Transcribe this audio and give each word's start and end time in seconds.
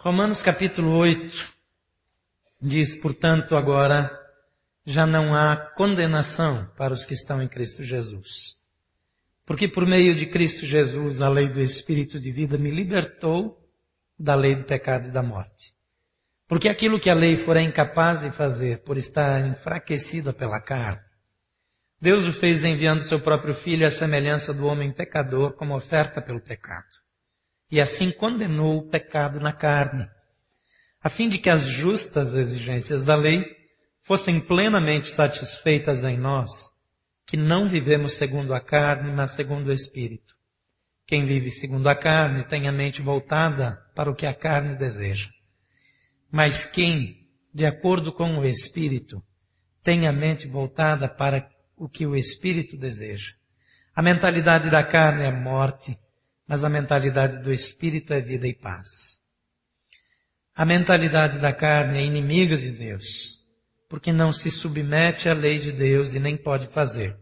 Romanos 0.00 0.42
capítulo 0.42 0.96
8 0.96 1.52
diz, 2.62 2.94
portanto, 2.94 3.56
agora 3.56 4.08
já 4.86 5.04
não 5.04 5.34
há 5.34 5.56
condenação 5.56 6.70
para 6.76 6.92
os 6.92 7.04
que 7.04 7.14
estão 7.14 7.42
em 7.42 7.48
Cristo 7.48 7.82
Jesus. 7.82 8.56
Porque 9.44 9.66
por 9.66 9.84
meio 9.84 10.14
de 10.14 10.26
Cristo 10.26 10.64
Jesus 10.64 11.20
a 11.20 11.28
lei 11.28 11.48
do 11.48 11.60
Espírito 11.60 12.20
de 12.20 12.30
vida 12.30 12.56
me 12.56 12.70
libertou 12.70 13.58
da 14.16 14.36
lei 14.36 14.54
do 14.54 14.62
pecado 14.62 15.08
e 15.08 15.10
da 15.10 15.20
morte. 15.20 15.74
Porque 16.46 16.68
aquilo 16.68 17.00
que 17.00 17.10
a 17.10 17.14
lei 17.14 17.34
fora 17.34 17.60
incapaz 17.60 18.20
de 18.20 18.30
fazer 18.30 18.84
por 18.84 18.96
estar 18.96 19.44
enfraquecida 19.48 20.32
pela 20.32 20.60
carne, 20.60 21.02
Deus 22.00 22.24
o 22.24 22.32
fez 22.32 22.62
enviando 22.62 23.02
seu 23.02 23.18
próprio 23.18 23.52
Filho 23.52 23.84
à 23.84 23.90
semelhança 23.90 24.54
do 24.54 24.64
homem 24.64 24.92
pecador 24.92 25.54
como 25.54 25.74
oferta 25.74 26.22
pelo 26.22 26.40
pecado. 26.40 27.07
E 27.70 27.80
assim 27.80 28.10
condenou 28.10 28.78
o 28.78 28.88
pecado 28.88 29.40
na 29.40 29.52
carne, 29.52 30.08
a 31.00 31.08
fim 31.08 31.28
de 31.28 31.38
que 31.38 31.50
as 31.50 31.62
justas 31.62 32.34
exigências 32.34 33.04
da 33.04 33.14
lei 33.14 33.44
fossem 34.02 34.40
plenamente 34.40 35.08
satisfeitas 35.08 36.02
em 36.02 36.16
nós, 36.16 36.50
que 37.26 37.36
não 37.36 37.68
vivemos 37.68 38.14
segundo 38.14 38.54
a 38.54 38.60
carne, 38.60 39.12
mas 39.12 39.32
segundo 39.32 39.68
o 39.68 39.72
Espírito. 39.72 40.34
Quem 41.06 41.24
vive 41.24 41.50
segundo 41.50 41.88
a 41.88 41.94
carne 41.94 42.44
tem 42.44 42.68
a 42.68 42.72
mente 42.72 43.00
voltada 43.00 43.78
para 43.94 44.10
o 44.10 44.14
que 44.14 44.26
a 44.26 44.34
carne 44.34 44.76
deseja. 44.76 45.28
Mas 46.30 46.66
quem, 46.66 47.26
de 47.54 47.64
acordo 47.64 48.12
com 48.12 48.38
o 48.38 48.44
Espírito, 48.44 49.22
tem 49.82 50.06
a 50.06 50.12
mente 50.12 50.46
voltada 50.46 51.08
para 51.08 51.48
o 51.76 51.88
que 51.88 52.06
o 52.06 52.14
Espírito 52.14 52.76
deseja. 52.76 53.32
A 53.94 54.02
mentalidade 54.02 54.68
da 54.68 54.82
carne 54.82 55.24
é 55.24 55.32
morte, 55.32 55.98
mas 56.48 56.64
a 56.64 56.68
mentalidade 56.70 57.42
do 57.42 57.52
Espírito 57.52 58.14
é 58.14 58.22
vida 58.22 58.48
e 58.48 58.54
paz. 58.54 59.20
A 60.54 60.64
mentalidade 60.64 61.38
da 61.38 61.52
carne 61.52 61.98
é 61.98 62.04
inimiga 62.04 62.56
de 62.56 62.72
Deus, 62.72 63.38
porque 63.88 64.12
não 64.12 64.32
se 64.32 64.50
submete 64.50 65.28
à 65.28 65.34
lei 65.34 65.58
de 65.58 65.70
Deus 65.70 66.14
e 66.14 66.18
nem 66.18 66.36
pode 66.36 66.66
fazer. 66.68 67.16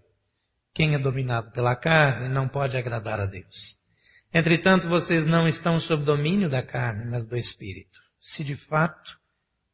Quem 0.73 0.95
é 0.95 0.99
dominado 0.99 1.51
pela 1.51 1.75
carne 1.75 2.29
não 2.29 2.49
pode 2.49 2.77
agradar 2.77 3.21
a 3.21 3.27
Deus. 3.27 3.77
Entretanto, 4.33 4.89
vocês 4.89 5.27
não 5.27 5.49
estão 5.49 5.81
sob 5.81 6.05
domínio 6.05 6.49
da 6.49 6.63
carne, 6.63 7.11
mas 7.11 7.27
do 7.27 7.37
Espírito. 7.37 8.01
Se 8.21 8.45
de 8.45 8.55
fato 8.55 9.19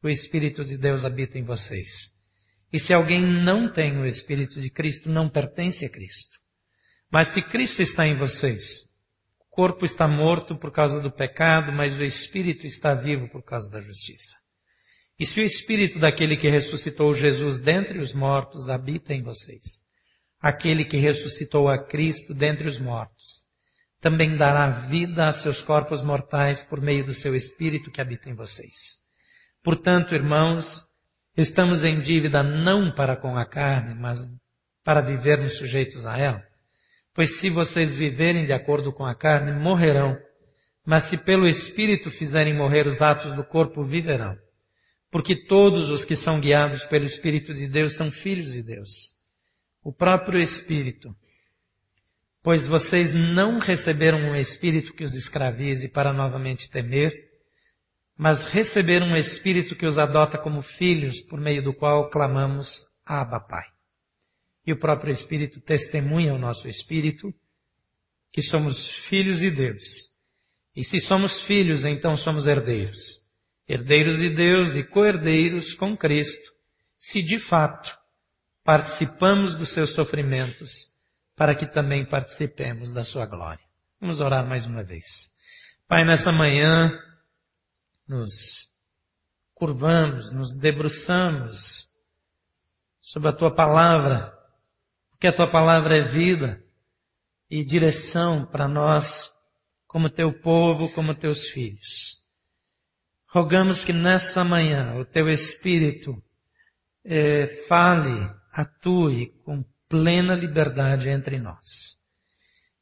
o 0.01 0.09
Espírito 0.09 0.63
de 0.63 0.77
Deus 0.77 1.05
habita 1.05 1.37
em 1.37 1.43
vocês. 1.43 2.11
E 2.71 2.79
se 2.79 2.93
alguém 2.93 3.21
não 3.21 3.71
tem 3.71 3.97
o 3.97 4.05
Espírito 4.05 4.59
de 4.59 4.69
Cristo, 4.69 5.09
não 5.09 5.29
pertence 5.29 5.85
a 5.85 5.89
Cristo. 5.89 6.39
Mas 7.11 7.27
se 7.29 7.41
Cristo 7.41 7.81
está 7.81 8.07
em 8.07 8.15
vocês, 8.15 8.91
corpo 9.53 9.85
está 9.85 10.07
morto 10.07 10.55
por 10.55 10.71
causa 10.71 10.99
do 10.99 11.11
pecado, 11.11 11.71
mas 11.71 11.97
o 11.97 12.03
Espírito 12.03 12.65
está 12.65 12.93
vivo 12.93 13.29
por 13.29 13.43
causa 13.43 13.69
da 13.69 13.79
justiça. 13.79 14.37
E 15.19 15.25
se 15.25 15.39
o 15.39 15.43
Espírito 15.43 15.99
daquele 15.99 16.35
que 16.35 16.49
ressuscitou 16.49 17.13
Jesus 17.13 17.59
dentre 17.59 17.99
os 17.99 18.13
mortos 18.13 18.67
habita 18.67 19.13
em 19.13 19.21
vocês, 19.21 19.85
aquele 20.41 20.83
que 20.83 20.97
ressuscitou 20.97 21.69
a 21.69 21.85
Cristo 21.85 22.33
dentre 22.33 22.67
os 22.67 22.79
mortos, 22.79 23.47
também 24.01 24.35
dará 24.35 24.69
vida 24.69 25.27
a 25.27 25.31
seus 25.31 25.61
corpos 25.61 26.01
mortais 26.01 26.63
por 26.63 26.81
meio 26.81 27.05
do 27.05 27.13
seu 27.13 27.35
Espírito 27.35 27.91
que 27.91 28.01
habita 28.01 28.29
em 28.29 28.35
vocês. 28.35 29.01
Portanto, 29.63 30.13
irmãos, 30.13 30.91
Estamos 31.35 31.83
em 31.83 31.99
dívida 31.99 32.43
não 32.43 32.93
para 32.93 33.15
com 33.15 33.35
a 33.35 33.43
carne, 33.43 33.95
mas 33.95 34.19
para 34.83 35.01
vivermos 35.01 35.57
sujeitos 35.57 36.05
a 36.05 36.15
ela. 36.15 36.43
Pois 37.13 37.37
se 37.37 37.49
vocês 37.49 37.95
viverem 37.95 38.45
de 38.45 38.53
acordo 38.53 38.91
com 38.91 39.05
a 39.05 39.13
carne, 39.13 39.51
morrerão. 39.51 40.17
Mas 40.85 41.03
se 41.03 41.17
pelo 41.17 41.47
Espírito 41.47 42.09
fizerem 42.09 42.57
morrer 42.57 42.87
os 42.87 43.01
atos 43.01 43.33
do 43.33 43.43
corpo, 43.43 43.83
viverão. 43.85 44.35
Porque 45.11 45.45
todos 45.45 45.89
os 45.89 46.03
que 46.03 46.15
são 46.15 46.39
guiados 46.39 46.85
pelo 46.85 47.05
Espírito 47.05 47.53
de 47.53 47.67
Deus 47.67 47.93
são 47.93 48.11
filhos 48.11 48.53
de 48.53 48.63
Deus. 48.63 49.15
O 49.83 49.93
próprio 49.93 50.39
Espírito. 50.39 51.15
Pois 52.41 52.67
vocês 52.67 53.13
não 53.13 53.59
receberam 53.59 54.17
um 54.17 54.35
Espírito 54.35 54.93
que 54.93 55.03
os 55.03 55.13
escravize 55.13 55.87
para 55.87 56.11
novamente 56.11 56.69
temer, 56.69 57.13
mas 58.17 58.45
receberam 58.45 59.07
um 59.07 59.15
Espírito 59.15 59.75
que 59.75 59.85
os 59.85 59.97
adota 59.97 60.37
como 60.37 60.61
filhos, 60.61 61.21
por 61.21 61.39
meio 61.39 61.63
do 61.63 61.73
qual 61.73 62.09
clamamos 62.09 62.85
Abba 63.05 63.39
Pai. 63.39 63.72
E 64.65 64.71
o 64.71 64.79
próprio 64.79 65.11
Espírito 65.11 65.59
testemunha 65.59 66.31
ao 66.31 66.39
nosso 66.39 66.67
Espírito 66.67 67.33
que 68.31 68.41
somos 68.41 68.89
filhos 68.89 69.39
de 69.39 69.51
Deus. 69.51 70.11
E 70.75 70.83
se 70.83 70.99
somos 70.99 71.41
filhos, 71.41 71.85
então 71.85 72.15
somos 72.15 72.47
herdeiros. 72.47 73.23
Herdeiros 73.67 74.17
de 74.17 74.29
Deus 74.29 74.75
e 74.75 74.83
co-herdeiros 74.83 75.73
com 75.73 75.95
Cristo, 75.95 76.51
se 76.97 77.21
de 77.21 77.37
fato 77.37 77.97
participamos 78.63 79.55
dos 79.55 79.69
seus 79.69 79.91
sofrimentos, 79.91 80.91
para 81.35 81.53
que 81.55 81.65
também 81.65 82.05
participemos 82.05 82.91
da 82.91 83.03
sua 83.03 83.25
glória. 83.25 83.63
Vamos 83.99 84.21
orar 84.21 84.47
mais 84.47 84.65
uma 84.65 84.83
vez. 84.83 85.33
Pai, 85.87 86.03
nessa 86.03 86.31
manhã, 86.31 86.91
nos 88.07 88.71
curvamos, 89.53 90.33
nos 90.33 90.53
debruçamos 90.53 91.89
sobre 92.99 93.29
a 93.29 93.33
tua 93.33 93.53
palavra, 93.53 94.33
porque 95.23 95.27
a 95.29 95.37
tua 95.37 95.49
palavra 95.49 95.95
é 95.95 96.01
vida 96.01 96.61
e 97.49 97.63
direção 97.63 98.45
para 98.45 98.67
nós, 98.67 99.31
como 99.87 100.09
teu 100.09 100.33
povo, 100.41 100.89
como 100.89 101.15
teus 101.15 101.47
filhos. 101.47 102.21
Rogamos 103.27 103.85
que 103.85 103.93
nessa 103.93 104.43
manhã 104.43 104.95
o 104.99 105.05
teu 105.05 105.29
Espírito 105.29 106.21
eh, 107.05 107.47
fale, 107.69 108.29
atue 108.51 109.27
com 109.45 109.63
plena 109.87 110.35
liberdade 110.35 111.07
entre 111.07 111.39
nós. 111.39 111.97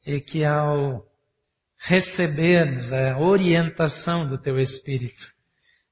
E 0.04 0.20
que 0.20 0.44
ao 0.44 1.08
recebermos 1.78 2.92
a 2.92 3.20
orientação 3.20 4.28
do 4.28 4.36
Teu 4.36 4.58
Espírito, 4.58 5.32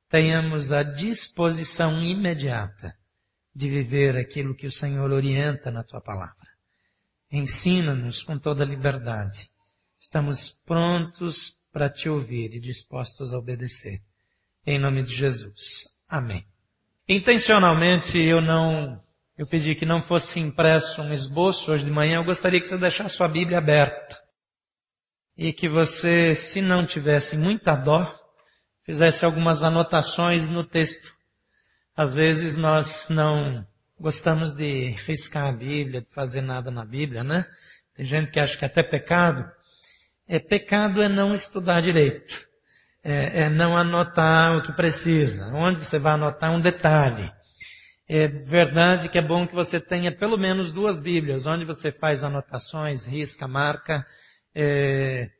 tenhamos 0.08 0.72
a 0.72 0.82
disposição 0.82 2.02
imediata 2.02 2.92
de 3.54 3.68
viver 3.68 4.16
aquilo 4.16 4.52
que 4.52 4.66
o 4.66 4.72
Senhor 4.72 5.12
orienta 5.12 5.70
na 5.70 5.84
Tua 5.84 6.00
palavra. 6.00 6.39
Ensina-nos 7.30 8.22
com 8.22 8.38
toda 8.38 8.64
liberdade. 8.64 9.50
Estamos 9.98 10.50
prontos 10.66 11.56
para 11.72 11.88
Te 11.88 12.08
ouvir 12.08 12.54
e 12.54 12.60
dispostos 12.60 13.32
a 13.32 13.38
obedecer. 13.38 14.02
Em 14.66 14.80
nome 14.80 15.02
de 15.02 15.14
Jesus. 15.14 15.94
Amém. 16.08 16.44
Intencionalmente 17.08 18.18
eu 18.18 18.40
não, 18.40 19.00
eu 19.38 19.46
pedi 19.46 19.74
que 19.74 19.86
não 19.86 20.00
fosse 20.00 20.40
impresso 20.40 21.02
um 21.02 21.12
esboço 21.12 21.70
hoje 21.70 21.84
de 21.84 21.90
manhã, 21.90 22.16
eu 22.16 22.24
gostaria 22.24 22.60
que 22.60 22.66
você 22.66 22.76
deixasse 22.76 23.16
sua 23.16 23.28
Bíblia 23.28 23.58
aberta 23.58 24.20
e 25.36 25.52
que 25.52 25.68
você, 25.68 26.34
se 26.34 26.60
não 26.60 26.84
tivesse 26.84 27.36
muita 27.36 27.74
dó, 27.74 28.12
fizesse 28.84 29.24
algumas 29.24 29.62
anotações 29.62 30.48
no 30.48 30.64
texto. 30.64 31.14
Às 31.96 32.12
vezes 32.12 32.56
nós 32.56 33.08
não 33.08 33.66
gostamos 34.00 34.54
de 34.54 34.92
riscar 35.06 35.48
a 35.48 35.52
Bíblia, 35.52 36.00
de 36.00 36.10
fazer 36.14 36.40
nada 36.40 36.70
na 36.70 36.84
Bíblia, 36.84 37.22
né? 37.22 37.44
Tem 37.94 38.06
gente 38.06 38.32
que 38.32 38.40
acha 38.40 38.56
que 38.56 38.64
é 38.64 38.68
até 38.68 38.82
pecado. 38.82 39.44
É 40.26 40.38
pecado 40.38 41.02
é 41.02 41.08
não 41.08 41.34
estudar 41.34 41.82
direito. 41.82 42.48
É, 43.04 43.42
é 43.42 43.50
não 43.50 43.76
anotar 43.76 44.56
o 44.56 44.62
que 44.62 44.72
precisa. 44.72 45.52
Onde 45.52 45.84
você 45.84 45.98
vai 45.98 46.14
anotar 46.14 46.50
um 46.50 46.60
detalhe. 46.60 47.30
É 48.08 48.26
verdade 48.26 49.08
que 49.08 49.18
é 49.18 49.22
bom 49.22 49.46
que 49.46 49.54
você 49.54 49.78
tenha 49.78 50.10
pelo 50.10 50.36
menos 50.36 50.72
duas 50.72 50.98
Bíblias, 50.98 51.46
onde 51.46 51.64
você 51.64 51.92
faz 51.92 52.24
anotações, 52.24 53.04
risca, 53.04 53.46
marca, 53.46 54.04
é, 54.54 55.30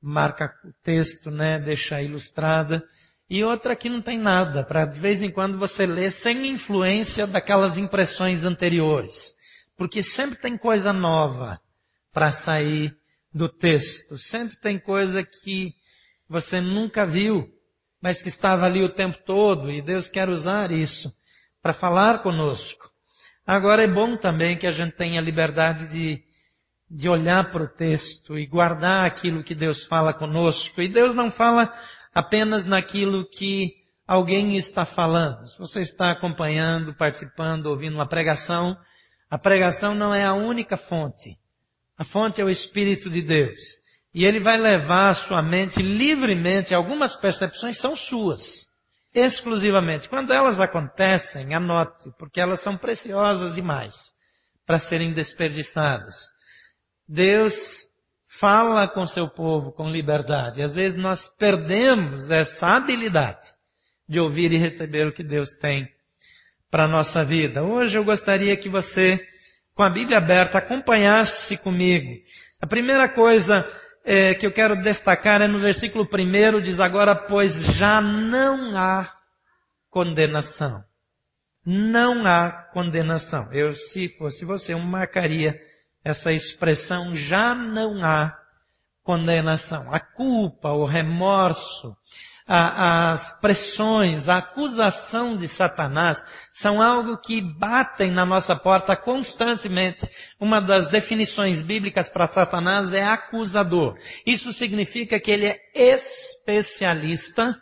marca 0.00 0.52
o 0.64 0.72
texto, 0.84 1.30
né, 1.30 1.58
deixa 1.58 2.00
ilustrada, 2.00 2.84
e 3.32 3.42
outra 3.42 3.74
que 3.74 3.88
não 3.88 4.02
tem 4.02 4.18
nada, 4.18 4.62
para 4.62 4.84
de 4.84 5.00
vez 5.00 5.22
em 5.22 5.30
quando 5.30 5.56
você 5.56 5.86
ler 5.86 6.10
sem 6.10 6.48
influência 6.48 7.26
daquelas 7.26 7.78
impressões 7.78 8.44
anteriores. 8.44 9.34
Porque 9.74 10.02
sempre 10.02 10.38
tem 10.38 10.58
coisa 10.58 10.92
nova 10.92 11.58
para 12.12 12.30
sair 12.30 12.94
do 13.32 13.48
texto, 13.48 14.18
sempre 14.18 14.54
tem 14.56 14.78
coisa 14.78 15.24
que 15.24 15.72
você 16.28 16.60
nunca 16.60 17.06
viu, 17.06 17.48
mas 18.02 18.22
que 18.22 18.28
estava 18.28 18.66
ali 18.66 18.84
o 18.84 18.92
tempo 18.92 19.16
todo, 19.24 19.70
e 19.70 19.80
Deus 19.80 20.10
quer 20.10 20.28
usar 20.28 20.70
isso 20.70 21.10
para 21.62 21.72
falar 21.72 22.22
conosco. 22.22 22.90
Agora 23.46 23.82
é 23.82 23.88
bom 23.88 24.14
também 24.14 24.58
que 24.58 24.66
a 24.66 24.72
gente 24.72 24.94
tenha 24.94 25.22
liberdade 25.22 25.88
de 25.88 26.22
de 26.94 27.08
olhar 27.08 27.50
para 27.50 27.62
o 27.62 27.68
texto 27.68 28.38
e 28.38 28.46
guardar 28.46 29.06
aquilo 29.06 29.42
que 29.42 29.54
Deus 29.54 29.82
fala 29.86 30.12
conosco. 30.12 30.82
E 30.82 30.88
Deus 30.88 31.14
não 31.14 31.30
fala 31.30 31.72
apenas 32.14 32.66
naquilo 32.66 33.28
que 33.28 33.72
alguém 34.06 34.56
está 34.56 34.84
falando. 34.84 35.46
Se 35.46 35.58
você 35.58 35.80
está 35.80 36.10
acompanhando, 36.10 36.94
participando, 36.94 37.66
ouvindo 37.66 37.94
uma 37.94 38.08
pregação, 38.08 38.76
a 39.30 39.38
pregação 39.38 39.94
não 39.94 40.14
é 40.14 40.24
a 40.24 40.34
única 40.34 40.76
fonte. 40.76 41.38
A 41.96 42.04
fonte 42.04 42.40
é 42.40 42.44
o 42.44 42.50
Espírito 42.50 43.08
de 43.08 43.22
Deus. 43.22 43.60
E 44.14 44.24
ele 44.24 44.40
vai 44.40 44.58
levar 44.58 45.08
a 45.08 45.14
sua 45.14 45.40
mente 45.40 45.80
livremente, 45.80 46.74
algumas 46.74 47.16
percepções 47.16 47.78
são 47.78 47.96
suas, 47.96 48.66
exclusivamente. 49.14 50.08
Quando 50.08 50.32
elas 50.32 50.60
acontecem, 50.60 51.54
anote, 51.54 52.10
porque 52.18 52.38
elas 52.38 52.60
são 52.60 52.76
preciosas 52.76 53.54
demais 53.54 54.12
para 54.66 54.78
serem 54.78 55.14
desperdiçadas. 55.14 56.14
Deus 57.08 57.86
fala 58.42 58.88
com 58.88 59.06
seu 59.06 59.28
povo 59.28 59.70
com 59.70 59.88
liberdade. 59.88 60.62
Às 60.62 60.74
vezes 60.74 60.98
nós 60.98 61.28
perdemos 61.28 62.28
essa 62.28 62.66
habilidade 62.74 63.46
de 64.08 64.18
ouvir 64.18 64.50
e 64.50 64.56
receber 64.56 65.06
o 65.06 65.12
que 65.12 65.22
Deus 65.22 65.50
tem 65.50 65.88
para 66.68 66.86
a 66.86 66.88
nossa 66.88 67.24
vida. 67.24 67.62
Hoje 67.62 67.96
eu 67.96 68.02
gostaria 68.02 68.56
que 68.56 68.68
você, 68.68 69.24
com 69.76 69.84
a 69.84 69.88
Bíblia 69.88 70.18
aberta, 70.18 70.58
acompanhasse 70.58 71.56
comigo. 71.56 72.20
A 72.60 72.66
primeira 72.66 73.08
coisa 73.08 73.64
é, 74.04 74.34
que 74.34 74.44
eu 74.44 74.50
quero 74.50 74.74
destacar 74.82 75.40
é 75.40 75.46
no 75.46 75.60
versículo 75.60 76.04
primeiro, 76.04 76.60
diz 76.60 76.80
agora, 76.80 77.14
pois 77.14 77.64
já 77.64 78.00
não 78.00 78.76
há 78.76 79.08
condenação. 79.88 80.82
Não 81.64 82.26
há 82.26 82.50
condenação. 82.72 83.52
Eu, 83.52 83.72
se 83.72 84.08
fosse 84.08 84.44
você, 84.44 84.72
eu 84.72 84.80
marcaria 84.80 85.56
essa 86.04 86.32
expressão, 86.32 87.14
já 87.14 87.54
não 87.54 88.04
há 88.04 88.36
condenação. 89.02 89.92
A 89.92 90.00
culpa, 90.00 90.70
o 90.70 90.84
remorso, 90.84 91.96
a, 92.46 93.12
as 93.12 93.38
pressões, 93.40 94.28
a 94.28 94.38
acusação 94.38 95.36
de 95.36 95.46
Satanás 95.48 96.22
são 96.52 96.82
algo 96.82 97.18
que 97.18 97.40
batem 97.40 98.10
na 98.10 98.24
nossa 98.24 98.54
porta 98.56 98.96
constantemente. 98.96 100.08
Uma 100.40 100.60
das 100.60 100.88
definições 100.88 101.62
bíblicas 101.62 102.08
para 102.08 102.28
Satanás 102.28 102.92
é 102.92 103.04
acusador. 103.04 103.96
Isso 104.26 104.52
significa 104.52 105.20
que 105.20 105.30
ele 105.30 105.46
é 105.46 105.60
especialista 105.74 107.60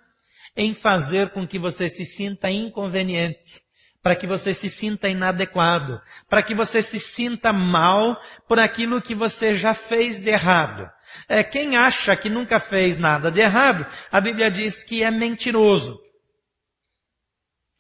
em 0.57 0.75
fazer 0.75 1.31
com 1.31 1.47
que 1.47 1.59
você 1.59 1.89
se 1.89 2.05
sinta 2.05 2.51
inconveniente, 2.51 3.63
para 4.02 4.17
que 4.17 4.26
você 4.26 4.55
se 4.55 4.70
sinta 4.70 5.08
inadequado, 5.08 6.00
para 6.29 6.43
que 6.43 6.55
você 6.55 6.81
se 6.81 6.99
sinta 6.99 7.52
mal 7.52 8.19
por 8.49 8.58
aquilo 8.58 9.02
que 9.02 9.14
você 9.14 9.55
já 9.55 9.75
fez 9.75 10.19
de 10.19 10.31
errado. 10.31 10.91
É, 11.29 11.44
quem 11.44 11.76
acha 11.76 12.17
que 12.17 12.31
nunca 12.31 12.58
fez 12.58 12.97
nada 12.97 13.31
de 13.31 13.41
errado, 13.41 13.87
a 14.11 14.20
Bíblia 14.20 14.50
diz 14.50 14.82
que 14.82 15.02
é 15.02 15.11
mentiroso. 15.11 15.99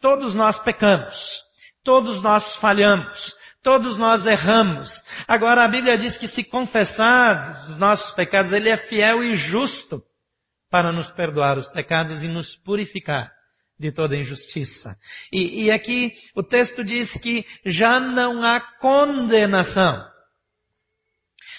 Todos 0.00 0.34
nós 0.34 0.58
pecamos. 0.58 1.42
Todos 1.82 2.22
nós 2.22 2.56
falhamos. 2.56 3.36
Todos 3.62 3.96
nós 3.96 4.26
erramos. 4.26 5.02
Agora 5.26 5.64
a 5.64 5.68
Bíblia 5.68 5.96
diz 5.96 6.18
que 6.18 6.28
se 6.28 6.44
confessar 6.44 7.52
os 7.68 7.78
nossos 7.78 8.12
pecados, 8.12 8.52
Ele 8.52 8.68
é 8.68 8.76
fiel 8.76 9.22
e 9.22 9.34
justo 9.34 10.02
para 10.70 10.92
nos 10.92 11.10
perdoar 11.10 11.56
os 11.56 11.68
pecados 11.68 12.22
e 12.22 12.28
nos 12.28 12.56
purificar 12.56 13.39
de 13.80 13.90
toda 13.90 14.14
injustiça. 14.14 14.94
E, 15.32 15.64
e 15.64 15.70
aqui 15.70 16.12
o 16.34 16.42
texto 16.42 16.84
diz 16.84 17.12
que 17.14 17.46
já 17.64 17.98
não 17.98 18.42
há 18.42 18.60
condenação. 18.60 20.06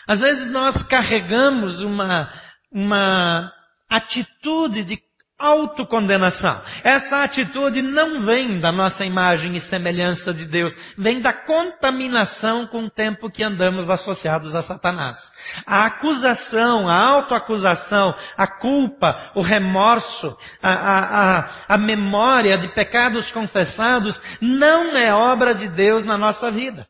Às 0.07 0.19
vezes 0.19 0.51
nós 0.51 0.83
carregamos 0.83 1.81
uma, 1.81 2.31
uma 2.71 3.51
atitude 3.89 4.83
de 4.83 4.97
autocondenação. 5.45 6.61
Essa 6.83 7.23
atitude 7.23 7.81
não 7.81 8.21
vem 8.21 8.59
da 8.59 8.71
nossa 8.71 9.05
imagem 9.05 9.55
e 9.55 9.59
semelhança 9.59 10.33
de 10.33 10.45
Deus, 10.45 10.75
vem 10.97 11.19
da 11.19 11.33
contaminação 11.33 12.67
com 12.67 12.85
o 12.85 12.89
tempo 12.89 13.29
que 13.29 13.43
andamos 13.43 13.89
associados 13.89 14.55
a 14.55 14.61
Satanás. 14.61 15.31
A 15.65 15.85
acusação, 15.85 16.87
a 16.87 16.95
autoacusação, 16.95 18.15
a 18.37 18.47
culpa, 18.47 19.31
o 19.35 19.41
remorso, 19.41 20.37
a, 20.61 20.73
a, 20.73 21.39
a, 21.39 21.49
a 21.69 21.77
memória 21.77 22.57
de 22.57 22.67
pecados 22.69 23.31
confessados 23.31 24.21
não 24.39 24.95
é 24.95 25.13
obra 25.13 25.53
de 25.53 25.67
Deus 25.67 26.03
na 26.03 26.17
nossa 26.17 26.51
vida. 26.51 26.87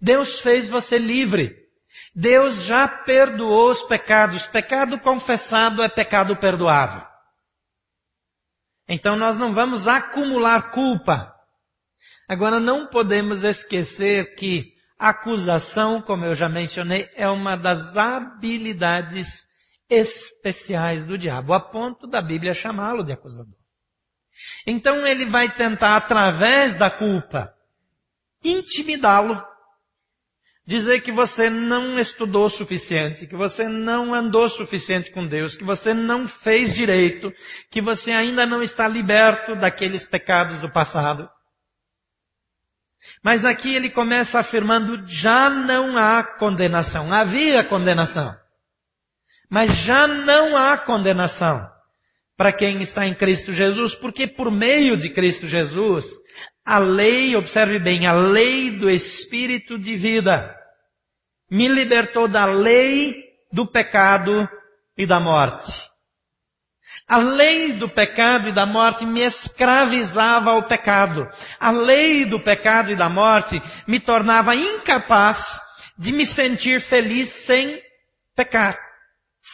Deus 0.00 0.40
fez 0.40 0.68
você 0.68 0.98
livre. 0.98 1.66
Deus 2.14 2.62
já 2.62 2.88
perdoou 2.88 3.70
os 3.70 3.82
pecados. 3.82 4.46
Pecado 4.46 4.98
confessado 5.00 5.82
é 5.82 5.88
pecado 5.88 6.36
perdoado. 6.36 7.15
Então 8.88 9.16
nós 9.16 9.36
não 9.36 9.52
vamos 9.52 9.88
acumular 9.88 10.70
culpa. 10.70 11.34
Agora 12.28 12.60
não 12.60 12.88
podemos 12.88 13.42
esquecer 13.42 14.34
que 14.34 14.74
acusação, 14.98 16.00
como 16.00 16.24
eu 16.24 16.34
já 16.34 16.48
mencionei, 16.48 17.08
é 17.14 17.28
uma 17.28 17.56
das 17.56 17.96
habilidades 17.96 19.46
especiais 19.88 21.04
do 21.04 21.16
diabo, 21.16 21.52
a 21.52 21.60
ponto 21.60 22.06
da 22.06 22.20
Bíblia 22.20 22.52
chamá-lo 22.52 23.04
de 23.04 23.12
acusador. 23.12 23.54
Então 24.66 25.06
ele 25.06 25.26
vai 25.26 25.52
tentar, 25.54 25.96
através 25.96 26.74
da 26.74 26.90
culpa, 26.90 27.54
intimidá-lo 28.44 29.42
dizer 30.66 31.00
que 31.00 31.12
você 31.12 31.48
não 31.48 31.98
estudou 31.98 32.46
o 32.46 32.50
suficiente, 32.50 33.26
que 33.26 33.36
você 33.36 33.68
não 33.68 34.12
andou 34.12 34.44
o 34.44 34.48
suficiente 34.48 35.12
com 35.12 35.26
Deus, 35.26 35.56
que 35.56 35.64
você 35.64 35.94
não 35.94 36.26
fez 36.26 36.74
direito, 36.74 37.32
que 37.70 37.80
você 37.80 38.10
ainda 38.10 38.44
não 38.44 38.62
está 38.62 38.88
liberto 38.88 39.54
daqueles 39.54 40.06
pecados 40.06 40.58
do 40.58 40.70
passado. 40.70 41.28
Mas 43.22 43.44
aqui 43.44 43.74
ele 43.74 43.90
começa 43.90 44.40
afirmando, 44.40 45.06
já 45.06 45.48
não 45.48 45.96
há 45.96 46.24
condenação. 46.24 47.12
Havia 47.12 47.62
condenação. 47.62 48.34
Mas 49.48 49.76
já 49.76 50.08
não 50.08 50.56
há 50.56 50.76
condenação 50.76 51.64
para 52.36 52.52
quem 52.52 52.82
está 52.82 53.06
em 53.06 53.14
Cristo 53.14 53.52
Jesus, 53.52 53.94
porque 53.94 54.26
por 54.26 54.50
meio 54.50 54.96
de 54.96 55.10
Cristo 55.10 55.46
Jesus, 55.46 56.10
a 56.66 56.78
lei, 56.78 57.36
observe 57.36 57.78
bem, 57.78 58.06
a 58.06 58.12
lei 58.12 58.72
do 58.72 58.90
Espírito 58.90 59.78
de 59.78 59.94
vida 59.94 60.52
me 61.48 61.68
libertou 61.68 62.26
da 62.26 62.44
lei 62.44 63.24
do 63.52 63.64
pecado 63.64 64.48
e 64.98 65.06
da 65.06 65.20
morte. 65.20 65.88
A 67.06 67.18
lei 67.18 67.72
do 67.72 67.88
pecado 67.88 68.48
e 68.48 68.52
da 68.52 68.66
morte 68.66 69.06
me 69.06 69.20
escravizava 69.20 70.50
ao 70.50 70.66
pecado. 70.66 71.28
A 71.60 71.70
lei 71.70 72.24
do 72.24 72.40
pecado 72.40 72.90
e 72.90 72.96
da 72.96 73.08
morte 73.08 73.62
me 73.86 74.00
tornava 74.00 74.56
incapaz 74.56 75.60
de 75.96 76.10
me 76.10 76.26
sentir 76.26 76.80
feliz 76.80 77.28
sem 77.28 77.80
pecar 78.34 78.85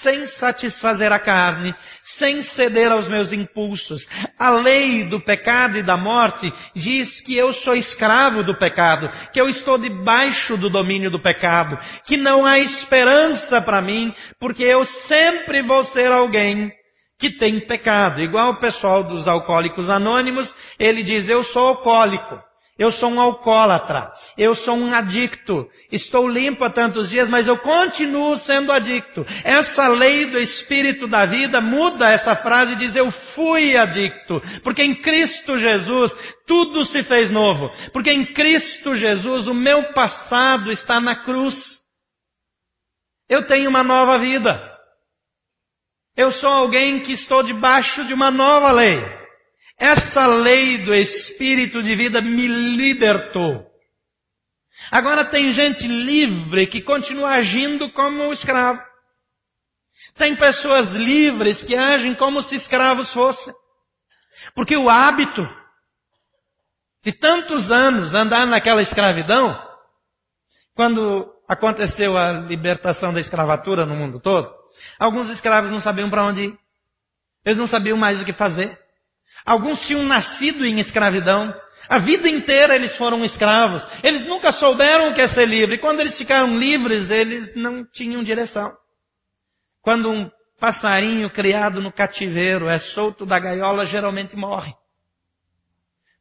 sem 0.01 0.25
satisfazer 0.25 1.13
a 1.13 1.19
carne, 1.19 1.75
sem 2.03 2.41
ceder 2.41 2.91
aos 2.91 3.09
meus 3.09 3.31
impulsos. 3.31 4.09
A 4.39 4.49
lei 4.49 5.05
do 5.05 5.21
pecado 5.21 5.77
e 5.77 5.83
da 5.83 5.99
morte 5.99 6.51
diz 6.75 7.21
que 7.21 7.37
eu 7.37 7.53
sou 7.53 7.75
escravo 7.75 8.43
do 8.43 8.57
pecado, 8.57 9.11
que 9.33 9.41
eu 9.41 9.51
estou 9.51 9.77
debaixo 9.77 10.57
do 10.57 10.71
domínio 10.71 11.11
do 11.11 11.21
pecado, 11.21 11.79
que 12.07 12.17
não 12.17 12.47
há 12.47 12.59
esperança 12.59 13.61
para 13.61 13.83
mim, 13.83 14.15
porque 14.41 14.65
eu 14.65 14.83
sempre 14.85 15.61
vou 15.61 15.85
ser 15.85 16.11
alguém 16.11 16.73
que 17.19 17.29
tem 17.29 17.61
pecado. 17.61 18.21
Igual 18.21 18.53
o 18.53 18.59
pessoal 18.59 19.05
dos 19.05 19.29
alcoólicos 19.29 19.91
anônimos, 19.91 20.57
ele 20.79 21.03
diz, 21.03 21.29
eu 21.29 21.45
sou 21.45 21.67
alcoólico. 21.69 22.52
Eu 22.83 22.91
sou 22.91 23.11
um 23.11 23.21
alcoólatra. 23.21 24.13
Eu 24.37 24.57
sou 24.57 24.75
um 24.75 24.93
adicto. 24.93 25.71
Estou 25.93 26.27
limpo 26.27 26.65
há 26.65 26.71
tantos 26.71 27.11
dias, 27.11 27.31
mas 27.31 27.47
eu 27.47 27.57
continuo 27.57 28.37
sendo 28.37 28.73
adicto. 28.73 29.25
Essa 29.45 29.87
lei 29.87 30.27
do 30.27 30.37
Espírito 30.37 31.07
da 31.07 31.25
vida 31.25 31.61
muda 31.61 32.11
essa 32.11 32.35
frase 32.35 32.73
e 32.73 32.77
diz 32.77 32.97
eu 32.97 33.13
fui 33.13 33.77
adicto. 33.77 34.43
Porque 34.65 34.83
em 34.83 34.97
Cristo 34.97 35.57
Jesus 35.57 36.13
tudo 36.45 36.85
se 36.85 37.05
fez 37.05 37.31
novo. 37.31 37.71
Porque 37.93 38.11
em 38.11 38.25
Cristo 38.25 38.97
Jesus 38.97 39.47
o 39.47 39.55
meu 39.55 39.93
passado 39.93 40.73
está 40.73 41.01
na 41.01 41.15
cruz. 41.15 41.83
Eu 43.29 43.47
tenho 43.47 43.71
uma 43.71 43.85
nova 43.85 44.19
vida. 44.19 44.61
Eu 46.17 46.33
sou 46.33 46.51
alguém 46.51 46.99
que 46.99 47.13
estou 47.13 47.45
debaixo 47.45 48.05
de 48.05 48.13
uma 48.13 48.33
nova 48.33 48.73
lei. 48.73 49.22
Essa 49.83 50.29
lei 50.29 50.79
do 50.79 50.95
Espírito 50.95 51.83
de 51.83 51.97
vida 51.97 52.21
me 52.21 52.47
libertou. 52.47 53.69
Agora 54.93 55.25
tem 55.25 55.51
gente 55.51 55.89
livre 55.89 56.69
que 56.69 56.81
continua 56.81 57.31
agindo 57.31 57.91
como 57.91 58.33
escravo. 58.33 58.81
Tem 60.15 60.37
pessoas 60.37 60.93
livres 60.93 61.65
que 61.65 61.75
agem 61.75 62.15
como 62.15 62.41
se 62.43 62.55
escravos 62.55 63.13
fossem. 63.13 63.53
Porque 64.55 64.77
o 64.77 64.89
hábito 64.89 65.43
de 67.03 67.13
tantos 67.13 67.73
anos 67.73 68.15
andar 68.15 68.47
naquela 68.47 68.83
escravidão, 68.83 69.61
quando 70.77 71.29
aconteceu 71.49 72.17
a 72.17 72.31
libertação 72.31 73.13
da 73.13 73.19
escravatura 73.19 73.85
no 73.85 73.97
mundo 73.97 74.21
todo, 74.21 74.49
alguns 74.97 75.29
escravos 75.29 75.73
não 75.73 75.81
sabiam 75.81 76.09
para 76.09 76.23
onde 76.23 76.45
ir. 76.45 76.59
Eles 77.45 77.59
não 77.59 77.67
sabiam 77.67 77.97
mais 77.97 78.23
o 78.23 78.25
que 78.25 78.33
fazer. 78.33 78.81
Alguns 79.45 79.87
tinham 79.87 80.03
nascido 80.05 80.65
em 80.65 80.79
escravidão. 80.79 81.55
A 81.89 81.99
vida 81.99 82.29
inteira 82.29 82.75
eles 82.75 82.97
foram 82.97 83.25
escravos. 83.25 83.87
Eles 84.03 84.25
nunca 84.25 84.53
souberam 84.53 85.11
o 85.11 85.15
que 85.15 85.21
é 85.21 85.27
ser 85.27 85.47
livre. 85.47 85.79
Quando 85.79 86.01
eles 86.01 86.17
ficaram 86.17 86.57
livres, 86.57 87.11
eles 87.11 87.55
não 87.55 87.85
tinham 87.85 88.23
direção. 88.23 88.73
Quando 89.81 90.11
um 90.11 90.31
passarinho 90.61 91.29
criado 91.29 91.81
no 91.81 91.93
cativeiro 91.93 92.69
é 92.69 92.79
solto 92.79 93.27
da 93.27 93.39
gaiola, 93.39 93.85
geralmente 93.85 94.37
morre. 94.37 94.73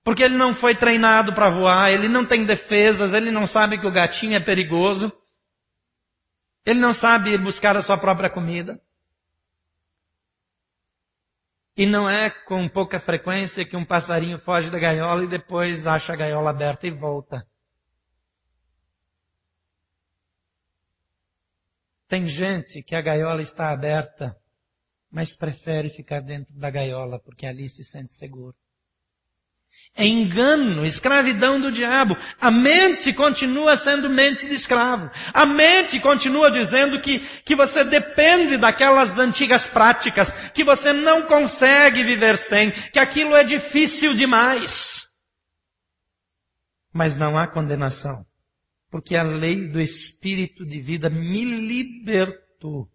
Porque 0.04 0.24
ele 0.24 0.36
não 0.36 0.52
foi 0.52 0.74
treinado 0.74 1.32
para 1.34 1.50
voar, 1.50 1.92
ele 1.92 2.08
não 2.08 2.26
tem 2.26 2.44
defesas, 2.44 3.14
ele 3.14 3.30
não 3.30 3.46
sabe 3.46 3.78
que 3.78 3.86
o 3.86 3.92
gatinho 3.92 4.36
é 4.36 4.40
perigoso, 4.40 5.14
ele 6.66 6.80
não 6.80 6.92
sabe 6.92 7.38
buscar 7.38 7.78
a 7.78 7.84
sua 7.84 8.00
própria 8.00 8.32
comida. 8.32 8.82
E 11.76 11.86
não 11.86 12.10
é 12.10 12.30
com 12.30 12.68
pouca 12.68 13.00
frequência 13.00 13.66
que 13.66 13.78
um 13.78 13.86
passarinho 13.86 14.38
foge 14.38 14.70
da 14.70 14.78
gaiola 14.78 15.24
e 15.24 15.28
depois 15.28 15.88
acha 15.88 16.14
a 16.14 16.16
gaiola 16.16 16.50
aberta 16.50 16.86
e 16.86 16.92
volta. 16.92 17.48
Tem 22.08 22.26
gente 22.26 22.84
que 22.84 22.94
a 22.94 23.02
gaiola 23.02 23.42
está 23.42 23.72
aberta, 23.72 24.36
mas 25.10 25.34
prefere 25.34 25.90
ficar 25.90 26.20
dentro 26.20 26.54
da 26.54 26.70
gaiola 26.70 27.18
porque 27.20 27.46
ali 27.46 27.70
se 27.70 27.86
sente 27.86 28.14
seguro. 28.14 28.56
É 29.94 30.06
engano, 30.06 30.86
escravidão 30.86 31.60
do 31.60 31.72
diabo. 31.72 32.16
A 32.40 32.50
mente 32.50 33.12
continua 33.12 33.76
sendo 33.76 34.10
mente 34.10 34.48
de 34.48 34.56
escravo. 34.56 35.12
A 35.34 35.46
mente 35.46 36.00
continua 36.00 36.50
dizendo 36.50 37.02
que, 37.02 37.20
que 37.44 37.56
você 37.56 37.84
depende 37.84 38.56
daquelas 38.56 39.20
antigas 39.20 39.68
práticas, 39.68 40.32
que 40.52 40.64
você 40.64 40.94
não 40.94 41.24
consegue 41.24 42.04
viver 42.04 42.38
sem, 42.38 42.72
que 42.72 43.00
aquilo 43.00 43.36
é 43.36 43.44
difícil 43.44 44.14
demais. 44.14 45.08
Mas 46.94 47.18
não 47.18 47.38
há 47.38 47.46
condenação, 47.46 48.26
porque 48.90 49.16
a 49.16 49.24
lei 49.24 49.68
do 49.68 49.82
Espírito 49.82 50.66
de 50.66 50.80
vida 50.80 51.10
me 51.10 51.44
libertou 51.44 52.90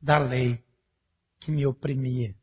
da 0.00 0.18
lei 0.18 0.62
que 1.38 1.50
me 1.50 1.66
oprimia 1.66 2.34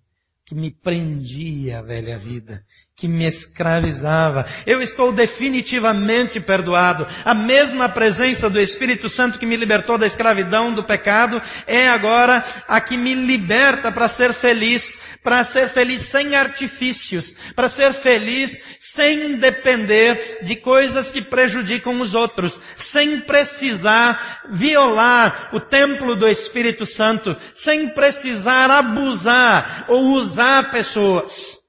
que 0.52 0.56
me 0.56 0.70
prendia 0.70 1.80
à 1.80 1.82
velha 1.82 2.18
vida, 2.18 2.66
que 3.02 3.08
me 3.08 3.26
escravizava. 3.26 4.46
Eu 4.64 4.80
estou 4.80 5.12
definitivamente 5.12 6.40
perdoado. 6.40 7.08
A 7.26 7.34
mesma 7.34 7.90
presença 7.90 8.48
do 8.48 8.60
Espírito 8.60 9.10
Santo 9.10 9.40
que 9.40 9.46
me 9.48 9.56
libertou 9.56 9.98
da 9.98 10.06
escravidão, 10.06 10.72
do 10.72 10.84
pecado, 10.84 11.42
é 11.66 11.88
agora 11.88 12.46
a 12.68 12.80
que 12.80 12.96
me 12.96 13.16
liberta 13.16 13.92
para 13.92 14.08
ser 14.08 14.34
feliz, 14.34 15.00
para 15.24 15.44
ser 15.44 15.68
feliz 15.70 16.04
sem 16.04 16.36
artifícios, 16.36 17.36
para 17.56 17.68
ser 17.68 17.92
feliz 17.92 18.62
sem 18.80 19.36
depender 19.36 20.38
de 20.44 20.56
coisas 20.56 21.12
que 21.12 21.24
prejudicam 21.24 22.00
os 22.02 22.14
outros, 22.14 22.62
sem 22.76 23.20
precisar 23.22 24.42
violar 24.52 25.50
o 25.54 25.60
templo 25.60 26.16
do 26.16 26.28
Espírito 26.28 26.86
Santo, 26.86 27.36
sem 27.56 27.90
precisar 27.90 28.70
abusar 28.70 29.86
ou 29.88 30.12
usar 30.12 30.70
pessoas, 30.70 31.61